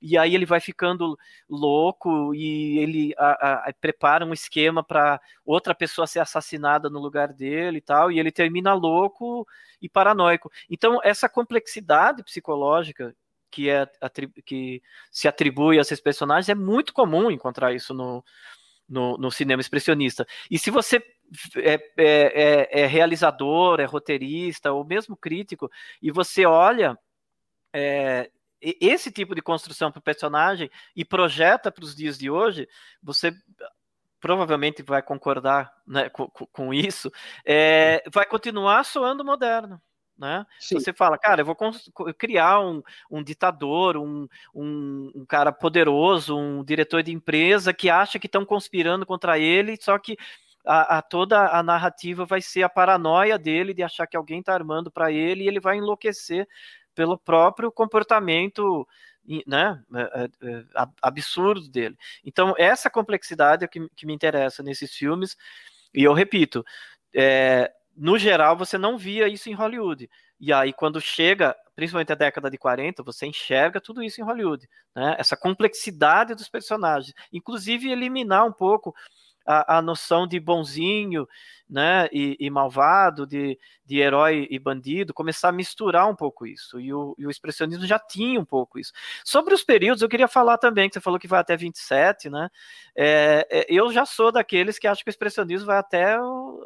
e 0.03 0.17
aí 0.17 0.35
ele 0.35 0.45
vai 0.45 0.59
ficando 0.59 1.17
louco 1.49 2.35
e 2.35 2.77
ele 2.77 3.13
a, 3.17 3.69
a, 3.69 3.73
prepara 3.79 4.25
um 4.25 4.33
esquema 4.33 4.83
para 4.83 5.19
outra 5.45 5.73
pessoa 5.73 6.05
ser 6.05 6.19
assassinada 6.19 6.89
no 6.89 6.99
lugar 6.99 7.31
dele 7.31 7.77
e 7.77 7.81
tal, 7.81 8.11
e 8.11 8.19
ele 8.19 8.29
termina 8.29 8.73
louco 8.73 9.47
e 9.81 9.87
paranoico. 9.87 10.51
Então, 10.69 10.99
essa 11.01 11.29
complexidade 11.29 12.21
psicológica 12.21 13.15
que, 13.49 13.69
é, 13.69 13.87
que 14.45 14.81
se 15.09 15.25
atribui 15.25 15.77
a 15.77 15.81
esses 15.81 16.01
personagens 16.01 16.49
é 16.49 16.55
muito 16.55 16.91
comum 16.91 17.31
encontrar 17.31 17.73
isso 17.73 17.93
no, 17.93 18.21
no, 18.89 19.17
no 19.17 19.31
cinema 19.31 19.61
expressionista. 19.61 20.27
E 20.51 20.59
se 20.59 20.69
você 20.69 20.97
é, 21.55 21.73
é, 21.73 21.81
é, 21.97 22.81
é, 22.81 22.85
realizador, 22.87 23.79
é 23.79 23.85
roteirista, 23.85 24.73
ou 24.73 24.83
mesmo 24.83 25.15
crítico, 25.15 25.71
e 26.01 26.11
você 26.11 26.45
olha 26.45 26.99
é, 27.71 28.29
esse 28.79 29.11
tipo 29.11 29.35
de 29.35 29.41
construção 29.41 29.91
para 29.91 29.99
o 29.99 30.03
personagem 30.03 30.69
e 30.95 31.03
projeta 31.03 31.71
para 31.71 31.83
os 31.83 31.95
dias 31.95 32.17
de 32.17 32.29
hoje, 32.29 32.67
você 33.01 33.33
provavelmente 34.19 34.81
vai 34.81 35.01
concordar 35.01 35.73
né, 35.85 36.09
com, 36.09 36.29
com, 36.29 36.73
isso, 36.73 37.11
é, 37.45 38.01
vai 38.09 38.25
continuar 38.25 38.85
soando 38.85 39.25
moderno. 39.25 39.81
Né? 40.17 40.45
Você 40.71 40.93
fala, 40.93 41.17
cara, 41.17 41.41
eu 41.41 41.45
vou 41.45 41.57
criar 42.17 42.61
um, 42.61 42.81
um 43.11 43.21
ditador, 43.21 43.97
um, 43.97 44.27
um, 44.55 45.11
um, 45.13 45.25
cara 45.25 45.51
poderoso, 45.51 46.37
um 46.37 46.63
diretor 46.63 47.03
de 47.03 47.11
empresa 47.11 47.73
que 47.73 47.89
acha 47.89 48.17
que 48.17 48.27
estão 48.27 48.45
conspirando 48.45 49.05
contra 49.05 49.37
ele, 49.37 49.75
só 49.81 49.97
que 49.97 50.15
a, 50.65 50.99
a, 50.99 51.01
toda 51.01 51.49
a 51.49 51.61
narrativa 51.61 52.25
vai 52.25 52.41
ser 52.41 52.63
a 52.63 52.69
paranoia 52.69 53.37
dele 53.37 53.73
de 53.73 53.83
achar 53.83 54.07
que 54.07 54.15
alguém 54.15 54.39
está 54.39 54.53
armando 54.53 54.89
para 54.89 55.11
ele 55.11 55.43
e 55.43 55.47
ele 55.47 55.59
vai 55.59 55.77
enlouquecer 55.77 56.47
pelo 56.95 57.17
próprio 57.17 57.71
comportamento 57.71 58.87
né, 59.47 59.81
é, 59.95 60.01
é, 60.01 60.49
é, 60.49 60.63
absurdo 61.01 61.69
dele. 61.69 61.97
Então, 62.25 62.53
essa 62.57 62.89
complexidade 62.89 63.63
é 63.63 63.67
que, 63.67 63.87
que 63.95 64.05
me 64.05 64.13
interessa 64.13 64.61
nesses 64.61 64.93
filmes, 64.93 65.37
e 65.93 66.03
eu 66.03 66.13
repito, 66.13 66.63
é, 67.15 67.71
no 67.95 68.17
geral, 68.17 68.57
você 68.57 68.77
não 68.77 68.97
via 68.97 69.27
isso 69.27 69.49
em 69.49 69.53
Hollywood. 69.53 70.09
E 70.39 70.51
aí, 70.51 70.73
quando 70.73 70.99
chega, 70.99 71.55
principalmente 71.75 72.11
a 72.11 72.15
década 72.15 72.49
de 72.49 72.57
40, 72.57 73.03
você 73.03 73.25
enxerga 73.25 73.79
tudo 73.79 74.03
isso 74.03 74.19
em 74.19 74.23
Hollywood. 74.23 74.67
Né? 74.95 75.15
Essa 75.17 75.37
complexidade 75.37 76.35
dos 76.35 76.49
personagens. 76.49 77.13
Inclusive, 77.31 77.91
eliminar 77.91 78.45
um 78.45 78.51
pouco 78.51 78.93
a, 79.45 79.77
a 79.77 79.81
noção 79.81 80.27
de 80.27 80.39
bonzinho 80.39 81.27
né, 81.69 82.07
e, 82.11 82.37
e, 82.39 82.49
malvado, 82.49 83.25
de, 83.25 83.57
de 83.85 83.97
herói 83.97 84.47
e 84.49 84.59
bandido, 84.59 85.13
começar 85.13 85.49
a 85.49 85.51
misturar 85.51 86.07
um 86.07 86.15
pouco 86.15 86.45
isso. 86.45 86.79
E 86.79 86.93
o, 86.93 87.15
e 87.17 87.25
o, 87.25 87.31
expressionismo 87.31 87.85
já 87.85 87.97
tinha 87.97 88.39
um 88.39 88.45
pouco 88.45 88.77
isso. 88.77 88.91
Sobre 89.25 89.53
os 89.53 89.63
períodos, 89.63 90.01
eu 90.01 90.09
queria 90.09 90.27
falar 90.27 90.57
também, 90.57 90.87
que 90.87 90.93
você 90.93 91.01
falou 91.01 91.19
que 91.19 91.27
vai 91.27 91.39
até 91.39 91.57
27, 91.57 92.29
né? 92.29 92.49
É, 92.95 93.47
é, 93.49 93.65
eu 93.69 93.91
já 93.91 94.05
sou 94.05 94.31
daqueles 94.31 94.77
que 94.77 94.87
acham 94.87 95.03
que 95.03 95.09
o 95.09 95.11
expressionismo 95.11 95.65
vai 95.65 95.77
até, 95.77 96.17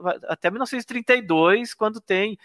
vai 0.01 0.17
até 0.23 0.49
1932, 0.49 1.73
quando 1.73 2.01
tem 2.01 2.37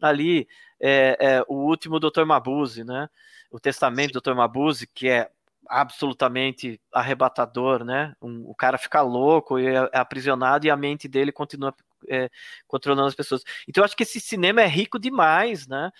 ali 0.00 0.46
é, 0.80 1.16
é, 1.20 1.44
o 1.48 1.54
último 1.54 1.98
Dr. 2.00 2.24
Mabuse, 2.26 2.84
né? 2.84 3.08
O 3.50 3.58
testamento 3.58 4.12
do 4.12 4.20
Dr. 4.20 4.34
Mabuse, 4.34 4.86
que 4.86 5.08
é 5.08 5.30
absolutamente 5.70 6.80
arrebatador, 6.92 7.84
né? 7.84 8.14
Um, 8.20 8.42
o 8.50 8.54
cara 8.54 8.76
fica 8.76 9.00
louco 9.00 9.58
e 9.58 9.66
é, 9.66 9.88
é 9.92 9.98
aprisionado 9.98 10.66
e 10.66 10.70
a 10.70 10.76
mente 10.76 11.06
dele 11.06 11.30
continua 11.30 11.74
é, 12.08 12.28
controlando 12.66 13.06
as 13.08 13.14
pessoas. 13.14 13.42
Então 13.68 13.82
eu 13.82 13.84
acho 13.84 13.96
que 13.96 14.02
esse 14.02 14.20
cinema 14.20 14.60
é 14.60 14.66
rico 14.66 14.98
demais, 14.98 15.66
né? 15.66 15.90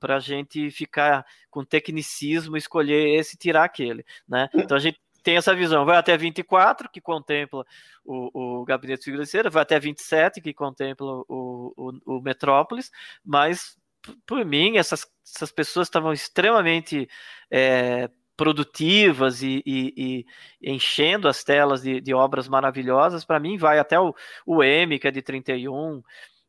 Para 0.00 0.16
a 0.16 0.20
gente 0.20 0.70
ficar 0.70 1.24
com 1.50 1.64
tecnicismo, 1.64 2.56
escolher 2.56 3.18
esse, 3.18 3.36
tirar 3.36 3.64
aquele, 3.64 4.04
né? 4.28 4.48
Então 4.54 4.76
a 4.76 4.80
gente 4.80 5.00
tem 5.22 5.36
essa 5.36 5.54
visão, 5.54 5.86
vai 5.86 5.96
até 5.96 6.16
24, 6.16 6.90
que 6.90 7.00
contempla 7.00 7.64
o, 8.04 8.60
o 8.60 8.64
Gabinete 8.64 9.04
Financeiro, 9.04 9.50
vai 9.50 9.62
até 9.62 9.80
27, 9.80 10.40
que 10.42 10.52
contempla 10.52 11.06
o, 11.06 11.72
o, 11.76 12.16
o 12.16 12.20
Metrópolis, 12.20 12.90
mas 13.24 13.78
por 14.26 14.44
mim, 14.44 14.76
essas, 14.76 15.06
essas 15.24 15.50
pessoas 15.50 15.88
estavam 15.88 16.12
extremamente 16.12 17.08
é, 17.50 18.10
produtivas 18.36 19.42
e, 19.42 19.62
e, 19.64 20.24
e, 20.62 20.72
enchendo 20.72 21.28
as 21.28 21.44
telas 21.44 21.82
de, 21.82 22.00
de 22.00 22.12
obras 22.12 22.48
maravilhosas, 22.48 23.24
para 23.24 23.40
mim 23.40 23.56
vai 23.56 23.78
até 23.78 23.98
o, 23.98 24.14
o 24.44 24.62
M, 24.62 24.98
que 24.98 25.08
é 25.08 25.10
de 25.10 25.22
31, 25.22 26.02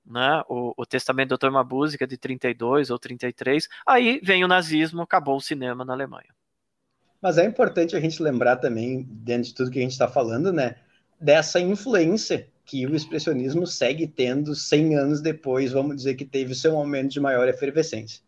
né? 0.05 0.41
o, 0.49 0.73
o 0.77 0.85
Testamento 0.85 1.29
do 1.29 1.37
Dr. 1.37 1.51
Mabuse, 1.51 1.97
que 1.97 2.03
é 2.03 2.07
de 2.07 2.17
32 2.17 2.89
ou 2.89 2.99
33, 2.99 3.67
aí 3.85 4.19
vem 4.23 4.43
o 4.43 4.47
nazismo, 4.47 5.01
acabou 5.01 5.37
o 5.37 5.41
cinema 5.41 5.85
na 5.85 5.93
Alemanha. 5.93 6.33
Mas 7.21 7.37
é 7.37 7.45
importante 7.45 7.95
a 7.95 7.99
gente 7.99 8.21
lembrar 8.21 8.57
também, 8.57 9.03
dentro 9.09 9.43
de 9.43 9.55
tudo 9.55 9.71
que 9.71 9.79
a 9.79 9.81
gente 9.81 9.91
está 9.91 10.07
falando, 10.07 10.51
né, 10.51 10.75
dessa 11.19 11.59
influência 11.59 12.47
que 12.65 12.85
o 12.85 12.95
expressionismo 12.95 13.65
segue 13.67 14.07
tendo 14.07 14.55
100 14.55 14.95
anos 14.95 15.21
depois, 15.21 15.71
vamos 15.71 15.95
dizer 15.95 16.15
que 16.15 16.25
teve 16.25 16.55
seu 16.55 16.73
momento 16.73 17.11
de 17.11 17.19
maior 17.19 17.47
efervescência. 17.47 18.21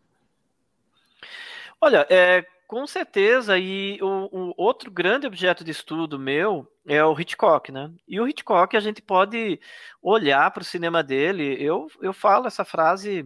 Olha, 1.80 2.06
é, 2.08 2.44
com 2.68 2.86
certeza, 2.86 3.58
e 3.58 3.98
o, 4.02 4.50
o, 4.50 4.54
outro 4.58 4.90
grande 4.90 5.26
objeto 5.26 5.64
de 5.64 5.70
estudo 5.70 6.18
meu 6.18 6.70
é 6.86 7.02
o 7.02 7.18
Hitchcock, 7.18 7.72
né? 7.72 7.90
E 8.06 8.20
o 8.20 8.28
Hitchcock, 8.28 8.76
a 8.76 8.80
gente 8.80 9.00
pode 9.00 9.58
olhar 10.02 10.50
para 10.50 10.60
o 10.60 10.64
cinema 10.64 11.02
dele, 11.02 11.56
eu, 11.58 11.88
eu 12.02 12.12
falo 12.12 12.46
essa 12.46 12.66
frase 12.66 13.24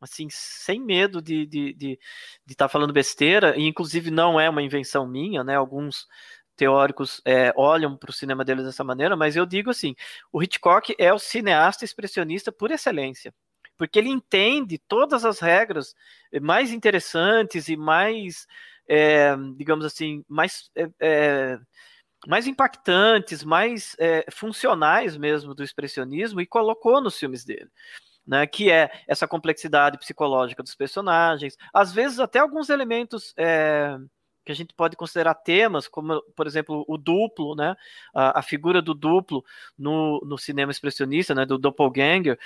assim, 0.00 0.26
sem 0.30 0.80
medo 0.80 1.22
de 1.22 1.42
estar 1.42 1.50
de, 1.50 1.72
de, 1.74 1.98
de 2.46 2.54
tá 2.56 2.68
falando 2.68 2.92
besteira, 2.92 3.56
e 3.56 3.62
inclusive 3.66 4.10
não 4.10 4.40
é 4.40 4.50
uma 4.50 4.62
invenção 4.62 5.06
minha, 5.06 5.44
né? 5.44 5.54
Alguns 5.54 6.08
teóricos 6.56 7.22
é, 7.24 7.52
olham 7.56 7.96
para 7.96 8.10
o 8.10 8.12
cinema 8.12 8.44
dele 8.44 8.64
dessa 8.64 8.82
maneira, 8.82 9.16
mas 9.16 9.36
eu 9.36 9.46
digo 9.46 9.70
assim: 9.70 9.94
o 10.32 10.42
Hitchcock 10.42 10.96
é 10.98 11.12
o 11.12 11.18
cineasta 11.18 11.84
expressionista 11.84 12.50
por 12.50 12.72
excelência 12.72 13.32
porque 13.80 13.98
ele 13.98 14.10
entende 14.10 14.76
todas 14.76 15.24
as 15.24 15.40
regras 15.40 15.94
mais 16.42 16.70
interessantes 16.70 17.66
e 17.66 17.78
mais 17.78 18.46
é, 18.90 19.36
digamos 19.56 19.84
assim, 19.84 20.24
mais, 20.28 20.68
é, 20.74 20.90
é, 20.98 21.60
mais 22.26 22.48
impactantes, 22.48 23.44
mais 23.44 23.94
é, 24.00 24.26
funcionais 24.32 25.16
mesmo 25.16 25.54
do 25.54 25.62
expressionismo 25.62 26.40
e 26.40 26.46
colocou 26.46 27.00
nos 27.00 27.16
filmes 27.16 27.44
dele. 27.44 27.70
Né, 28.26 28.46
que 28.46 28.70
é 28.70 28.90
essa 29.08 29.26
complexidade 29.26 29.98
psicológica 29.98 30.62
dos 30.62 30.74
personagens, 30.74 31.56
às 31.72 31.90
vezes 31.90 32.20
até 32.20 32.38
alguns 32.38 32.68
elementos 32.68 33.32
é, 33.36 33.98
que 34.44 34.52
a 34.52 34.54
gente 34.54 34.74
pode 34.74 34.94
considerar 34.94 35.34
temas, 35.34 35.88
como, 35.88 36.22
por 36.36 36.46
exemplo, 36.46 36.84
o 36.86 36.98
duplo, 36.98 37.56
né, 37.56 37.74
a, 38.14 38.38
a 38.38 38.42
figura 38.42 38.80
do 38.80 38.94
duplo 38.94 39.42
no, 39.76 40.20
no 40.24 40.38
cinema 40.38 40.70
expressionista, 40.70 41.34
né, 41.34 41.46
do 41.46 41.58
doppelganger, 41.58 42.38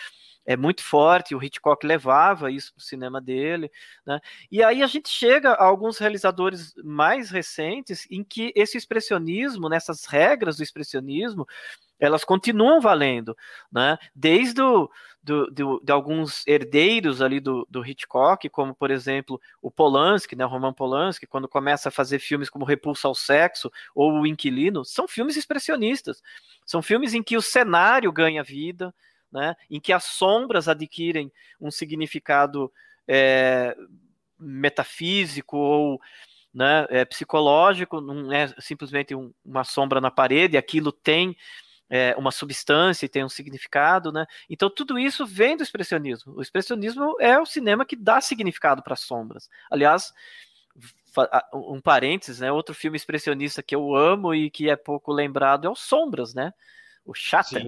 é 0.47 0.57
muito 0.57 0.82
forte, 0.82 1.34
o 1.34 1.42
Hitchcock 1.42 1.86
levava 1.86 2.51
isso 2.51 2.72
para 2.74 2.80
o 2.80 2.84
cinema 2.84 3.20
dele, 3.20 3.70
né? 4.07 4.20
E 4.51 4.62
aí 4.62 4.82
a 4.82 4.86
gente 4.86 5.09
chega 5.09 5.53
a 5.53 5.64
alguns 5.64 5.99
realizadores 5.99 6.74
mais 6.84 7.30
recentes 7.30 8.07
em 8.11 8.22
que 8.22 8.53
esse 8.55 8.76
expressionismo, 8.76 9.68
nessas 9.68 10.05
regras 10.05 10.57
do 10.57 10.62
expressionismo, 10.62 11.47
elas 11.99 12.24
continuam 12.24 12.80
valendo, 12.80 13.36
né? 13.72 13.97
Desde 14.14 14.61
do, 15.24 15.51
do, 15.51 15.80
de 15.82 15.90
alguns 15.90 16.47
herdeiros 16.47 17.22
ali 17.22 17.40
do, 17.40 17.66
do, 17.70 17.84
Hitchcock, 17.84 18.49
como 18.51 18.74
por 18.74 18.90
exemplo 18.90 19.40
o 19.62 19.70
Polanski, 19.70 20.36
né, 20.36 20.45
o 20.45 20.49
Roman 20.49 20.72
Polanski, 20.72 21.26
quando 21.26 21.49
começa 21.49 21.88
a 21.88 21.92
fazer 21.92 22.18
filmes 22.18 22.51
como 22.51 22.66
Repulsa 22.66 23.09
ao 23.09 23.14
Sexo 23.14 23.72
ou 23.95 24.20
O 24.20 24.26
Inquilino, 24.26 24.84
são 24.84 25.09
filmes 25.09 25.36
expressionistas, 25.36 26.22
são 26.66 26.82
filmes 26.82 27.14
em 27.14 27.22
que 27.22 27.38
o 27.38 27.42
cenário 27.42 28.12
ganha 28.12 28.42
vida, 28.42 28.95
né, 29.35 29.57
em 29.68 29.80
que 29.80 29.93
as 29.93 30.05
sombras 30.05 30.68
adquirem 30.68 31.32
um 31.61 31.68
significado 31.68 32.72
é, 33.09 33.76
metafísico 34.39 35.57
ou 35.57 36.01
né, 36.55 36.87
é, 36.89 37.05
psicológico, 37.05 38.01
não 38.01 38.32
é 38.32 38.47
simplesmente 38.61 39.12
um, 39.12 39.35
uma 39.45 39.64
sombra 39.64 40.01
na 40.01 40.11
parede, 40.11 40.57
aquilo 40.57 40.93
tem 40.93 41.37
é, 41.91 42.14
uma 42.16 42.30
substância 42.30 43.05
e 43.05 43.09
tem 43.09 43.24
um 43.24 43.28
significado, 43.28 44.12
né? 44.12 44.24
Então 44.49 44.70
tudo 44.70 44.99
isso 44.99 45.26
vem 45.26 45.57
do 45.57 45.64
expressionismo. 45.64 46.35
O 46.37 46.41
expressionismo 46.41 47.16
é 47.20 47.37
o 47.39 47.45
cinema 47.45 47.85
que 47.85 47.97
dá 47.97 48.20
significado 48.20 48.82
para 48.82 48.95
as 48.95 49.01
sombras. 49.01 49.51
Aliás, 49.68 50.12
um 51.53 51.80
parênteses, 51.80 52.41
né? 52.41 52.53
Outro 52.53 52.74
filme 52.74 52.97
expressionista 52.97 53.62
que 53.62 53.74
eu 53.74 53.95
amo 53.95 54.35
e 54.35 54.49
que 54.49 54.70
é 54.70 54.76
pouco 54.76 55.12
lembrado 55.12 55.66
é 55.66 55.70
o 55.70 55.74
Sombras, 55.74 56.35
né? 56.35 56.53
O 57.05 57.13
Shatter, 57.13 57.63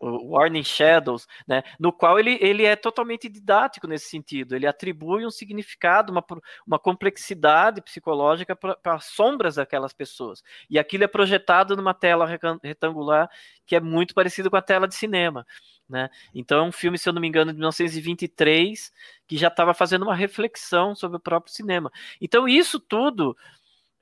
o 0.00 0.28
Warning 0.32 0.62
Shadows, 0.62 1.26
né, 1.48 1.62
no 1.80 1.92
qual 1.92 2.18
ele, 2.18 2.38
ele 2.40 2.64
é 2.64 2.76
totalmente 2.76 3.28
didático 3.28 3.86
nesse 3.86 4.10
sentido. 4.10 4.54
Ele 4.54 4.66
atribui 4.66 5.24
um 5.24 5.30
significado, 5.30 6.12
uma, 6.12 6.24
uma 6.66 6.78
complexidade 6.78 7.80
psicológica 7.80 8.54
para 8.54 8.94
as 8.94 9.06
sombras 9.06 9.54
daquelas 9.54 9.92
pessoas. 9.92 10.42
E 10.68 10.78
aquilo 10.78 11.04
é 11.04 11.08
projetado 11.08 11.74
numa 11.74 11.94
tela 11.94 12.26
retangular 12.62 13.30
que 13.64 13.74
é 13.74 13.80
muito 13.80 14.14
parecido 14.14 14.50
com 14.50 14.56
a 14.56 14.62
tela 14.62 14.86
de 14.86 14.94
cinema. 14.94 15.46
Né? 15.88 16.10
Então 16.34 16.58
é 16.58 16.62
um 16.62 16.72
filme, 16.72 16.98
se 16.98 17.08
eu 17.08 17.12
não 17.12 17.20
me 17.20 17.28
engano, 17.28 17.52
de 17.52 17.58
1923, 17.58 18.92
que 19.26 19.36
já 19.36 19.48
estava 19.48 19.72
fazendo 19.72 20.02
uma 20.02 20.14
reflexão 20.14 20.94
sobre 20.94 21.16
o 21.16 21.20
próprio 21.20 21.52
cinema. 21.52 21.90
Então 22.20 22.46
isso 22.46 22.78
tudo 22.78 23.36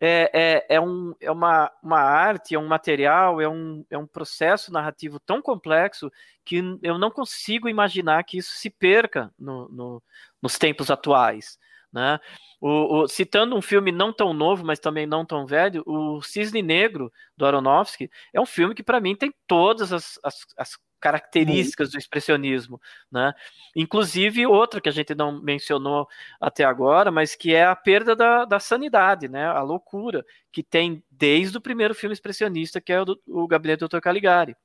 é, 0.00 0.30
é, 0.34 0.76
é, 0.76 0.80
um, 0.80 1.14
é 1.20 1.30
uma, 1.30 1.70
uma 1.82 2.00
arte, 2.00 2.54
é 2.54 2.58
um 2.58 2.66
material, 2.66 3.40
é 3.40 3.48
um, 3.48 3.84
é 3.90 3.96
um 3.96 4.06
processo 4.06 4.72
narrativo 4.72 5.20
tão 5.20 5.40
complexo 5.40 6.10
que 6.44 6.62
eu 6.82 6.98
não 6.98 7.10
consigo 7.10 7.68
imaginar 7.68 8.24
que 8.24 8.38
isso 8.38 8.52
se 8.54 8.68
perca 8.68 9.32
no, 9.38 9.68
no, 9.68 10.02
nos 10.42 10.58
tempos 10.58 10.90
atuais. 10.90 11.58
Né? 11.92 12.18
O, 12.60 13.02
o, 13.02 13.08
citando 13.08 13.56
um 13.56 13.62
filme 13.62 13.92
não 13.92 14.12
tão 14.12 14.34
novo, 14.34 14.64
mas 14.64 14.80
também 14.80 15.06
não 15.06 15.24
tão 15.24 15.46
velho, 15.46 15.82
o 15.86 16.20
Cisne 16.22 16.60
Negro, 16.60 17.12
do 17.36 17.46
Aronofsky, 17.46 18.10
é 18.32 18.40
um 18.40 18.46
filme 18.46 18.74
que, 18.74 18.82
para 18.82 19.00
mim, 19.00 19.14
tem 19.14 19.32
todas 19.46 19.92
as, 19.92 20.18
as, 20.24 20.40
as 20.58 20.76
características 21.04 21.90
do 21.90 21.98
expressionismo, 21.98 22.80
né? 23.12 23.34
Inclusive 23.76 24.46
outra 24.46 24.80
que 24.80 24.88
a 24.88 24.92
gente 24.92 25.14
não 25.14 25.38
mencionou 25.42 26.08
até 26.40 26.64
agora, 26.64 27.10
mas 27.10 27.34
que 27.34 27.54
é 27.54 27.62
a 27.66 27.76
perda 27.76 28.16
da, 28.16 28.46
da 28.46 28.58
sanidade, 28.58 29.28
né? 29.28 29.44
A 29.44 29.60
loucura 29.60 30.24
que 30.50 30.62
tem 30.62 31.04
desde 31.10 31.58
o 31.58 31.60
primeiro 31.60 31.94
filme 31.94 32.14
expressionista, 32.14 32.80
que 32.80 32.90
é 32.90 33.02
o, 33.02 33.04
o 33.26 33.46
Gabinete 33.46 33.80
do 33.80 33.88
Dr. 33.88 34.00
Caligari. 34.00 34.56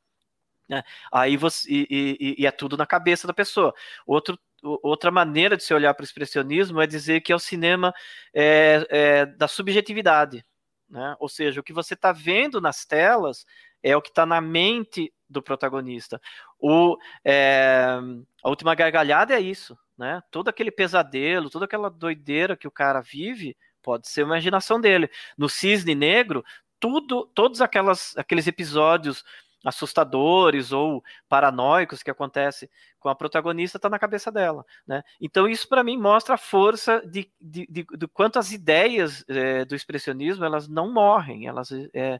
Né? 0.69 0.81
Aí 1.11 1.35
você 1.35 1.69
e, 1.69 1.87
e, 1.89 2.35
e, 2.43 2.45
é 2.47 2.51
tudo 2.51 2.77
na 2.77 2.85
cabeça 2.85 3.27
da 3.27 3.33
pessoa. 3.33 3.73
Outro, 4.07 4.39
outra 4.63 5.11
maneira 5.11 5.57
de 5.57 5.63
se 5.63 5.73
olhar 5.73 5.93
para 5.93 6.03
o 6.03 6.05
expressionismo 6.05 6.79
é 6.79 6.87
dizer 6.87 7.19
que 7.19 7.33
é 7.33 7.35
o 7.35 7.39
cinema 7.39 7.93
é, 8.33 8.87
é, 8.89 9.25
da 9.25 9.47
subjetividade, 9.49 10.45
né? 10.89 11.17
Ou 11.19 11.27
seja, 11.27 11.59
o 11.59 11.63
que 11.63 11.73
você 11.73 11.95
está 11.95 12.13
vendo 12.13 12.61
nas 12.61 12.85
telas 12.85 13.45
é 13.83 13.95
o 13.95 14.01
que 14.01 14.09
está 14.09 14.25
na 14.25 14.41
mente 14.41 15.13
do 15.29 15.41
protagonista. 15.41 16.19
O, 16.59 16.97
é, 17.23 17.99
a 18.43 18.49
última 18.49 18.75
gargalhada 18.75 19.33
é 19.33 19.39
isso, 19.39 19.77
né? 19.97 20.21
Todo 20.31 20.49
aquele 20.49 20.71
pesadelo, 20.71 21.49
toda 21.49 21.65
aquela 21.65 21.89
doideira 21.89 22.57
que 22.57 22.67
o 22.67 22.71
cara 22.71 23.01
vive 23.01 23.55
pode 23.81 24.07
ser 24.07 24.23
uma 24.23 24.35
imaginação 24.35 24.79
dele. 24.81 25.09
No 25.37 25.47
Cisne 25.47 25.95
Negro, 25.95 26.43
tudo, 26.79 27.25
todos 27.33 27.61
aquelas, 27.61 28.17
aqueles 28.17 28.47
episódios 28.47 29.23
assustadores 29.63 30.71
ou 30.71 31.03
paranoicos 31.27 32.01
que 32.01 32.09
acontece 32.09 32.69
com 32.97 33.09
a 33.09 33.15
protagonista 33.15 33.77
está 33.77 33.89
na 33.89 33.99
cabeça 33.99 34.31
dela, 34.31 34.65
né? 34.87 35.03
Então 35.19 35.47
isso 35.47 35.67
para 35.67 35.83
mim 35.83 35.97
mostra 35.97 36.35
a 36.35 36.37
força 36.37 37.01
de, 37.05 37.29
de, 37.39 37.67
de, 37.69 37.85
de 37.85 38.07
quanto 38.07 38.39
as 38.39 38.51
ideias 38.51 39.23
é, 39.27 39.65
do 39.65 39.75
expressionismo 39.75 40.45
elas 40.45 40.67
não 40.67 40.93
morrem, 40.93 41.47
elas 41.47 41.71
é, 41.93 42.19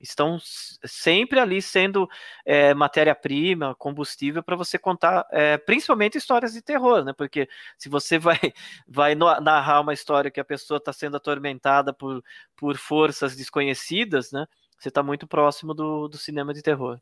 estão 0.00 0.38
sempre 0.84 1.38
ali 1.40 1.60
sendo 1.60 2.08
é, 2.44 2.74
matéria-prima, 2.74 3.74
combustível 3.74 4.42
para 4.42 4.56
você 4.56 4.78
contar, 4.78 5.26
é, 5.30 5.56
principalmente 5.56 6.18
histórias 6.18 6.52
de 6.52 6.62
terror, 6.62 7.04
né? 7.04 7.12
Porque 7.12 7.48
se 7.78 7.88
você 7.88 8.18
vai, 8.20 8.38
vai 8.86 9.14
narrar 9.14 9.80
uma 9.80 9.92
história 9.92 10.30
que 10.30 10.40
a 10.40 10.44
pessoa 10.44 10.78
está 10.78 10.92
sendo 10.92 11.16
atormentada 11.16 11.92
por, 11.92 12.22
por 12.56 12.76
forças 12.76 13.34
desconhecidas, 13.36 14.32
né? 14.32 14.46
Você 14.78 14.88
está 14.88 15.02
muito 15.02 15.26
próximo 15.26 15.72
do, 15.72 16.08
do 16.08 16.18
cinema 16.18 16.52
de 16.52 16.62
terror. 16.62 17.00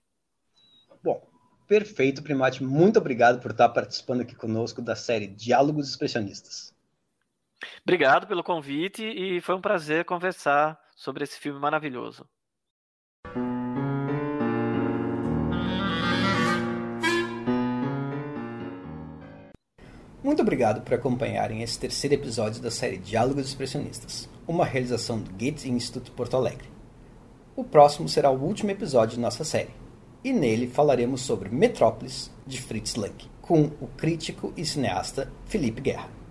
Bom, 1.02 1.28
perfeito, 1.66 2.22
Primate. 2.22 2.62
Muito 2.62 2.98
obrigado 2.98 3.40
por 3.40 3.50
estar 3.50 3.68
participando 3.68 4.20
aqui 4.20 4.34
conosco 4.34 4.80
da 4.80 4.94
série 4.94 5.26
Diálogos 5.26 5.88
Expressionistas. 5.88 6.72
Obrigado 7.82 8.26
pelo 8.26 8.44
convite 8.44 9.04
e 9.04 9.40
foi 9.40 9.54
um 9.54 9.60
prazer 9.60 10.04
conversar 10.04 10.78
sobre 10.94 11.24
esse 11.24 11.38
filme 11.38 11.58
maravilhoso. 11.58 12.28
Muito 20.24 20.40
obrigado 20.40 20.80
por 20.80 20.94
acompanharem 20.94 21.62
esse 21.62 21.78
terceiro 21.78 22.14
episódio 22.14 22.62
da 22.62 22.70
série 22.70 22.96
Diálogos 22.96 23.44
Expressionistas, 23.44 24.26
uma 24.48 24.64
realização 24.64 25.20
do 25.20 25.30
Gates 25.32 25.66
Institute 25.66 26.10
Porto 26.12 26.34
Alegre. 26.34 26.66
O 27.54 27.62
próximo 27.62 28.08
será 28.08 28.30
o 28.30 28.42
último 28.42 28.70
episódio 28.70 29.16
de 29.16 29.20
nossa 29.20 29.44
série, 29.44 29.74
e 30.24 30.32
nele 30.32 30.66
falaremos 30.66 31.20
sobre 31.20 31.50
Metrópolis, 31.50 32.30
de 32.46 32.58
Fritz 32.58 32.94
Lang, 32.94 33.14
com 33.42 33.64
o 33.82 33.86
crítico 33.98 34.50
e 34.56 34.64
cineasta 34.64 35.30
Felipe 35.44 35.82
Guerra. 35.82 36.23